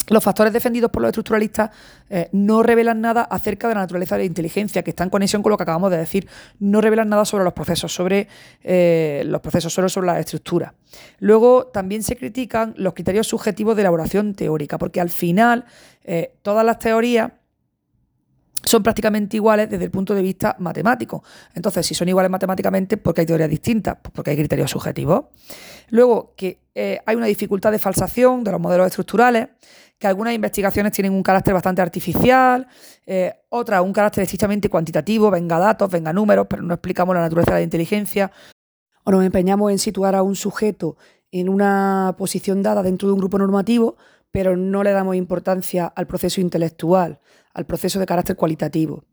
los 0.10 0.24
factores 0.24 0.54
defendidos 0.54 0.92
por 0.92 1.02
los 1.02 1.10
estructuralistas 1.10 1.72
eh, 2.10 2.30
no 2.32 2.63
revelan 2.63 3.02
nada 3.02 3.24
acerca 3.24 3.68
de 3.68 3.76
la 3.76 3.82
naturaleza 3.82 4.16
de 4.16 4.24
la 4.24 4.26
inteligencia, 4.26 4.84
que 4.84 4.92
está 4.92 5.04
en 5.04 5.10
conexión 5.10 5.42
con 5.42 5.52
lo 5.52 5.58
que 5.58 5.63
acabamos 5.63 5.92
de 5.92 5.98
decir. 5.98 6.28
No 6.60 6.82
revelan 6.82 7.10
nada 7.10 7.26
sobre 7.26 7.44
los 7.44 7.54
procesos, 7.54 7.94
sobre 7.94 8.28
eh, 8.63 9.24
los 9.26 9.42
procesos, 9.42 9.74
solo 9.74 9.89
sobre 9.89 10.08
la 10.08 10.20
estructura. 10.20 10.74
Luego 11.20 11.68
también 11.68 12.04
se 12.04 12.16
critican 12.16 12.74
los 12.78 12.94
criterios 12.94 13.28
subjetivos 13.28 13.76
de 13.76 13.82
elaboración 13.82 14.34
teórica, 14.34 14.78
porque 14.78 15.02
al 15.02 15.10
final 15.10 15.66
eh, 16.04 16.36
todas 16.42 16.66
las 16.66 16.80
teorías 16.80 17.32
son 18.63 18.84
prácticamente 18.84 19.38
iguales 19.38 19.69
desde 19.69 19.86
el 19.86 19.91
punto 19.91 20.15
de 20.15 20.21
vista 20.21 20.56
matemático. 20.60 21.23
Entonces, 21.54 21.86
si 21.86 21.93
son 21.93 22.08
iguales 22.10 22.32
matemáticamente, 22.32 22.97
¿por 22.97 23.13
qué 23.13 23.21
hay 23.21 23.28
teorías 23.28 23.49
distintas? 23.49 23.97
Pues 24.02 24.13
porque 24.13 24.32
hay 24.32 24.38
criterios 24.38 24.71
subjetivos. 24.71 25.26
Luego, 25.89 26.34
que 26.36 26.60
hay 27.06 27.15
una 27.15 27.28
dificultad 27.28 27.71
de 27.71 27.80
falsación 27.80 28.43
de 28.43 28.52
los 28.52 28.60
modelos 28.60 28.88
estructurales, 28.88 29.49
que 30.04 30.08
algunas 30.08 30.34
investigaciones 30.34 30.91
tienen 30.91 31.13
un 31.13 31.23
carácter 31.23 31.54
bastante 31.54 31.82
artificial, 31.82 32.67
eh, 33.06 33.34
otras 33.49 33.82
un 33.82 33.93
carácter 33.93 34.23
estrictamente 34.23 34.69
cuantitativo, 34.69 35.32
venga 35.32 35.58
datos, 35.60 35.89
venga 35.89 36.12
números, 36.12 36.47
pero 36.49 36.62
no 36.62 36.73
explicamos 36.73 37.15
la 37.15 37.21
naturaleza 37.21 37.54
de 37.54 37.60
la 37.60 37.63
inteligencia, 37.63 38.32
o 39.06 39.12
nos 39.12 39.23
empeñamos 39.23 39.71
en 39.71 39.80
situar 39.80 40.15
a 40.15 40.23
un 40.23 40.36
sujeto 40.36 40.97
en 41.32 41.47
una 41.47 42.15
posición 42.17 42.62
dada 42.62 42.84
dentro 42.84 43.08
de 43.08 43.13
un 43.13 43.19
grupo 43.19 43.38
normativo, 43.38 43.95
pero 44.32 44.58
no 44.58 44.84
le 44.84 44.91
damos 44.91 45.15
importancia 45.15 45.86
al 45.86 46.08
proceso 46.08 46.41
intelectual, 46.41 47.19
al 47.54 47.66
proceso 47.66 48.00
de 48.00 48.06
carácter 48.06 48.36
cualitativo. 48.36 49.04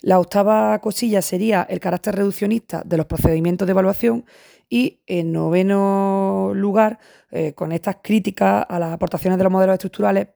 La 0.00 0.18
octava 0.18 0.78
cosilla 0.80 1.22
sería 1.22 1.62
el 1.62 1.78
carácter 1.78 2.16
reduccionista 2.16 2.82
de 2.84 2.96
los 2.96 3.06
procedimientos 3.06 3.66
de 3.66 3.72
evaluación 3.72 4.24
y 4.68 5.02
en 5.06 5.32
noveno 5.32 6.52
lugar, 6.54 6.98
eh, 7.30 7.52
con 7.52 7.72
estas 7.72 7.98
críticas 8.02 8.64
a 8.68 8.78
las 8.78 8.92
aportaciones 8.92 9.38
de 9.38 9.44
los 9.44 9.52
modelos 9.52 9.74
estructurales, 9.74 10.28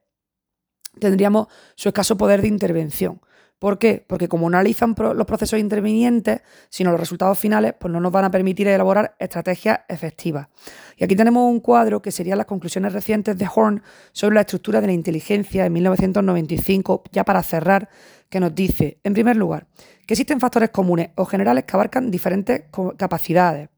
tendríamos 0.99 1.47
su 1.75 1.89
escaso 1.89 2.17
poder 2.17 2.41
de 2.41 2.47
intervención. 2.47 3.19
¿Por 3.59 3.79
qué? 3.79 4.05
Porque 4.05 4.27
como 4.27 4.49
no 4.49 4.57
analizan 4.57 4.93
los 4.97 5.25
procesos 5.25 5.59
intervinientes, 5.59 6.41
sino 6.69 6.91
los 6.91 6.99
resultados 6.99 7.39
finales, 7.39 7.73
pues 7.79 7.91
no 7.91 7.99
nos 7.99 8.11
van 8.11 8.25
a 8.25 8.31
permitir 8.31 8.67
elaborar 8.67 9.15
estrategias 9.17 9.79
efectivas. 9.87 10.47
Y 10.95 11.03
aquí 11.03 11.15
tenemos 11.15 11.49
un 11.49 11.59
cuadro 11.59 12.01
que 12.01 12.11
serían 12.11 12.37
las 12.37 12.45
conclusiones 12.45 12.93
recientes 12.93 13.35
de 13.35 13.47
Horn 13.53 13.81
sobre 14.11 14.35
la 14.35 14.41
estructura 14.41 14.79
de 14.79 14.87
la 14.87 14.93
inteligencia 14.93 15.65
en 15.65 15.73
1995, 15.73 17.03
ya 17.11 17.23
para 17.23 17.41
cerrar, 17.41 17.89
que 18.29 18.39
nos 18.39 18.53
dice, 18.53 18.99
en 19.03 19.13
primer 19.13 19.35
lugar, 19.35 19.67
que 20.05 20.13
existen 20.13 20.39
factores 20.39 20.69
comunes 20.69 21.09
o 21.15 21.25
generales 21.25 21.63
que 21.63 21.75
abarcan 21.75 22.11
diferentes 22.11 22.65
capacidades, 22.97 23.69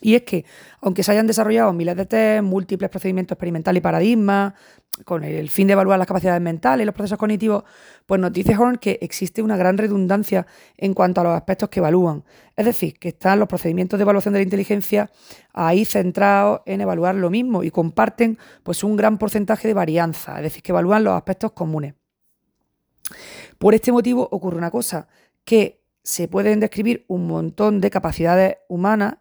y 0.00 0.14
es 0.14 0.22
que, 0.22 0.44
aunque 0.80 1.02
se 1.02 1.12
hayan 1.12 1.26
desarrollado 1.26 1.72
miles 1.72 1.96
de 1.96 2.06
test, 2.06 2.42
múltiples 2.42 2.90
procedimientos 2.90 3.34
experimentales 3.34 3.80
y 3.80 3.82
paradigmas, 3.82 4.52
con 5.04 5.24
el 5.24 5.50
fin 5.50 5.66
de 5.66 5.74
evaluar 5.74 5.98
las 5.98 6.06
capacidades 6.08 6.40
mentales 6.40 6.82
y 6.82 6.86
los 6.86 6.94
procesos 6.94 7.18
cognitivos, 7.18 7.64
pues 8.06 8.20
nos 8.20 8.32
dice 8.32 8.56
Horn 8.56 8.76
que 8.76 8.98
existe 9.00 9.42
una 9.42 9.56
gran 9.56 9.78
redundancia 9.78 10.46
en 10.76 10.94
cuanto 10.94 11.20
a 11.20 11.24
los 11.24 11.32
aspectos 11.34 11.68
que 11.68 11.80
evalúan. 11.80 12.24
Es 12.56 12.66
decir, 12.66 12.98
que 12.98 13.08
están 13.08 13.38
los 13.38 13.48
procedimientos 13.48 13.98
de 13.98 14.02
evaluación 14.02 14.34
de 14.34 14.40
la 14.40 14.44
inteligencia 14.44 15.10
ahí 15.52 15.84
centrados 15.84 16.60
en 16.66 16.80
evaluar 16.80 17.14
lo 17.14 17.30
mismo 17.30 17.62
y 17.62 17.70
comparten 17.70 18.38
pues, 18.62 18.84
un 18.84 18.96
gran 18.96 19.18
porcentaje 19.18 19.68
de 19.68 19.74
varianza, 19.74 20.36
es 20.36 20.42
decir, 20.42 20.62
que 20.62 20.72
evalúan 20.72 21.04
los 21.04 21.14
aspectos 21.14 21.52
comunes. 21.52 21.94
Por 23.58 23.74
este 23.74 23.92
motivo 23.92 24.28
ocurre 24.30 24.58
una 24.58 24.70
cosa, 24.70 25.08
que 25.44 25.82
se 26.02 26.28
pueden 26.28 26.60
describir 26.60 27.04
un 27.08 27.26
montón 27.26 27.80
de 27.80 27.90
capacidades 27.90 28.56
humanas 28.68 29.16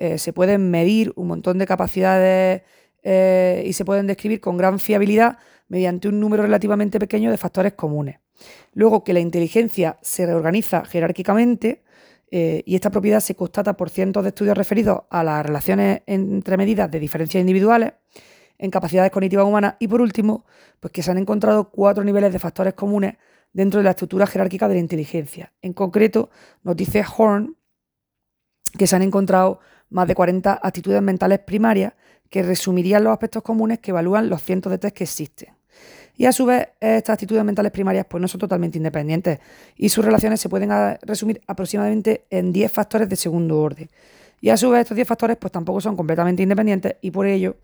eh, 0.00 0.16
se 0.16 0.32
pueden 0.32 0.70
medir 0.70 1.12
un 1.14 1.26
montón 1.26 1.58
de 1.58 1.66
capacidades 1.66 2.62
eh, 3.02 3.62
y 3.66 3.72
se 3.72 3.84
pueden 3.84 4.06
describir 4.06 4.40
con 4.40 4.56
gran 4.56 4.78
fiabilidad 4.78 5.38
mediante 5.68 6.08
un 6.08 6.20
número 6.20 6.42
relativamente 6.42 6.98
pequeño 6.98 7.30
de 7.30 7.36
factores 7.36 7.74
comunes. 7.74 8.18
Luego 8.72 9.04
que 9.04 9.12
la 9.12 9.20
inteligencia 9.20 9.98
se 10.02 10.26
reorganiza 10.26 10.84
jerárquicamente 10.84 11.82
eh, 12.30 12.62
y 12.64 12.74
esta 12.74 12.90
propiedad 12.90 13.20
se 13.20 13.34
constata 13.34 13.76
por 13.76 13.90
cientos 13.90 14.22
de 14.22 14.28
estudios 14.28 14.56
referidos 14.56 15.02
a 15.10 15.24
las 15.24 15.44
relaciones 15.44 16.02
entre 16.06 16.56
medidas 16.56 16.90
de 16.90 17.00
diferencias 17.00 17.40
individuales 17.40 17.92
en 18.58 18.70
capacidades 18.70 19.10
cognitivas 19.10 19.46
humanas 19.46 19.76
y 19.78 19.88
por 19.88 20.00
último, 20.00 20.44
pues 20.78 20.92
que 20.92 21.02
se 21.02 21.10
han 21.10 21.18
encontrado 21.18 21.70
cuatro 21.70 22.04
niveles 22.04 22.32
de 22.32 22.38
factores 22.38 22.74
comunes 22.74 23.14
dentro 23.52 23.78
de 23.78 23.84
la 23.84 23.90
estructura 23.90 24.26
jerárquica 24.26 24.68
de 24.68 24.74
la 24.74 24.80
inteligencia. 24.80 25.52
En 25.62 25.72
concreto, 25.72 26.30
nos 26.62 26.76
dice 26.76 27.02
Horn 27.16 27.56
que 28.78 28.86
se 28.86 28.94
han 28.94 29.02
encontrado 29.02 29.60
más 29.88 30.06
de 30.06 30.14
40 30.14 30.60
actitudes 30.62 31.02
mentales 31.02 31.40
primarias 31.40 31.94
que 32.30 32.42
resumirían 32.42 33.04
los 33.04 33.12
aspectos 33.12 33.42
comunes 33.42 33.80
que 33.80 33.90
evalúan 33.90 34.30
los 34.30 34.42
cientos 34.42 34.70
de 34.70 34.78
test 34.78 34.96
que 34.96 35.04
existen. 35.04 35.48
Y 36.16 36.26
a 36.26 36.32
su 36.32 36.44
vez, 36.44 36.68
estas 36.80 37.14
actitudes 37.14 37.42
mentales 37.44 37.72
primarias 37.72 38.06
pues, 38.08 38.20
no 38.20 38.28
son 38.28 38.40
totalmente 38.40 38.78
independientes 38.78 39.38
y 39.76 39.88
sus 39.88 40.04
relaciones 40.04 40.40
se 40.40 40.48
pueden 40.48 40.70
resumir 41.02 41.40
aproximadamente 41.46 42.26
en 42.30 42.52
10 42.52 42.70
factores 42.70 43.08
de 43.08 43.16
segundo 43.16 43.58
orden. 43.58 43.88
Y 44.42 44.50
a 44.50 44.56
su 44.56 44.70
vez, 44.70 44.82
estos 44.82 44.96
10 44.96 45.08
factores 45.08 45.36
pues, 45.38 45.52
tampoco 45.52 45.80
son 45.80 45.96
completamente 45.96 46.42
independientes 46.42 46.96
y 47.00 47.10
por 47.10 47.26
ello, 47.26 47.56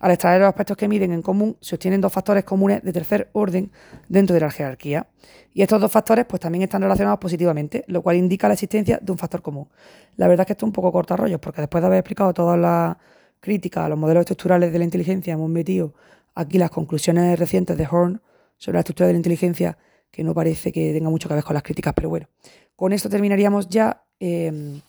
al 0.00 0.10
extraer 0.10 0.40
los 0.40 0.48
aspectos 0.48 0.76
que 0.76 0.88
miden 0.88 1.12
en 1.12 1.22
común, 1.22 1.56
se 1.60 1.74
obtienen 1.76 2.00
dos 2.00 2.12
factores 2.12 2.44
comunes 2.44 2.82
de 2.82 2.92
tercer 2.92 3.30
orden 3.32 3.70
dentro 4.08 4.34
de 4.34 4.40
la 4.40 4.50
jerarquía. 4.50 5.06
Y 5.54 5.62
estos 5.62 5.80
dos 5.80 5.90
factores 5.90 6.24
pues, 6.26 6.40
también 6.40 6.62
están 6.62 6.82
relacionados 6.82 7.20
positivamente, 7.20 7.84
lo 7.86 8.02
cual 8.02 8.16
indica 8.16 8.48
la 8.48 8.54
existencia 8.54 8.98
de 9.00 9.12
un 9.12 9.18
factor 9.18 9.40
común. 9.40 9.68
La 10.16 10.26
verdad 10.28 10.42
es 10.42 10.46
que 10.46 10.52
esto 10.54 10.66
es 10.66 10.68
un 10.68 10.72
poco 10.72 10.90
corta 10.90 11.16
rollos, 11.16 11.40
porque 11.40 11.60
después 11.60 11.80
de 11.80 11.86
haber 11.86 11.98
explicado 12.00 12.32
todas 12.34 12.58
las 12.58 12.96
críticas 13.40 13.84
a 13.84 13.88
los 13.88 13.98
modelos 13.98 14.22
estructurales 14.22 14.72
de 14.72 14.78
la 14.78 14.84
inteligencia, 14.84 15.32
hemos 15.32 15.50
metido 15.50 15.94
aquí 16.34 16.58
las 16.58 16.70
conclusiones 16.70 17.38
recientes 17.38 17.76
de 17.76 17.88
Horn 17.90 18.20
sobre 18.56 18.76
la 18.76 18.80
estructura 18.80 19.06
de 19.08 19.14
la 19.14 19.18
inteligencia 19.18 19.78
que 20.10 20.24
no 20.24 20.34
parece 20.34 20.72
que 20.72 20.92
tenga 20.92 21.08
mucho 21.10 21.28
que 21.28 21.34
ver 21.34 21.44
con 21.44 21.54
las 21.54 21.62
críticas, 21.62 21.94
pero 21.94 22.08
bueno, 22.08 22.28
con 22.76 22.92
esto 22.92 23.08
terminaríamos 23.08 23.68
ya 23.68 24.04
em, 24.18 24.80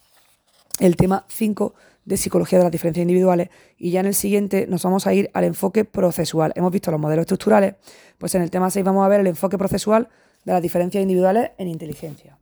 el 0.80 0.96
tema 0.96 1.26
5 1.28 1.74
de 2.06 2.18
psicología 2.18 2.58
de 2.58 2.66
las 2.66 2.72
diferencias 2.72 3.04
individuales 3.04 3.50
y 3.78 3.92
ya 3.92 4.00
en 4.00 4.08
el 4.08 4.16
siguiente 4.16 4.66
nos 4.68 4.84
vamos 4.84 5.06
a 5.06 5.14
ir 5.14 5.30
al 5.34 5.44
enfoque 5.44 5.86
procesual. 5.86 6.52
Hemos 6.56 6.72
visto 6.72 6.90
los 6.90 7.00
modelos 7.00 7.24
estructurales, 7.24 7.76
pues 8.18 8.34
en 8.36 8.42
el 8.42 8.50
tema 8.50 8.70
6 8.72 8.84
vamos 8.84 9.06
a 9.06 9.08
ver 9.08 9.20
el 9.20 9.28
enfoque 9.28 9.58
procesual 9.58 10.10
de 10.44 10.54
las 10.54 10.62
diferencias 10.62 11.02
individuales 11.02 11.52
en 11.58 11.68
inteligencia. 11.68 12.41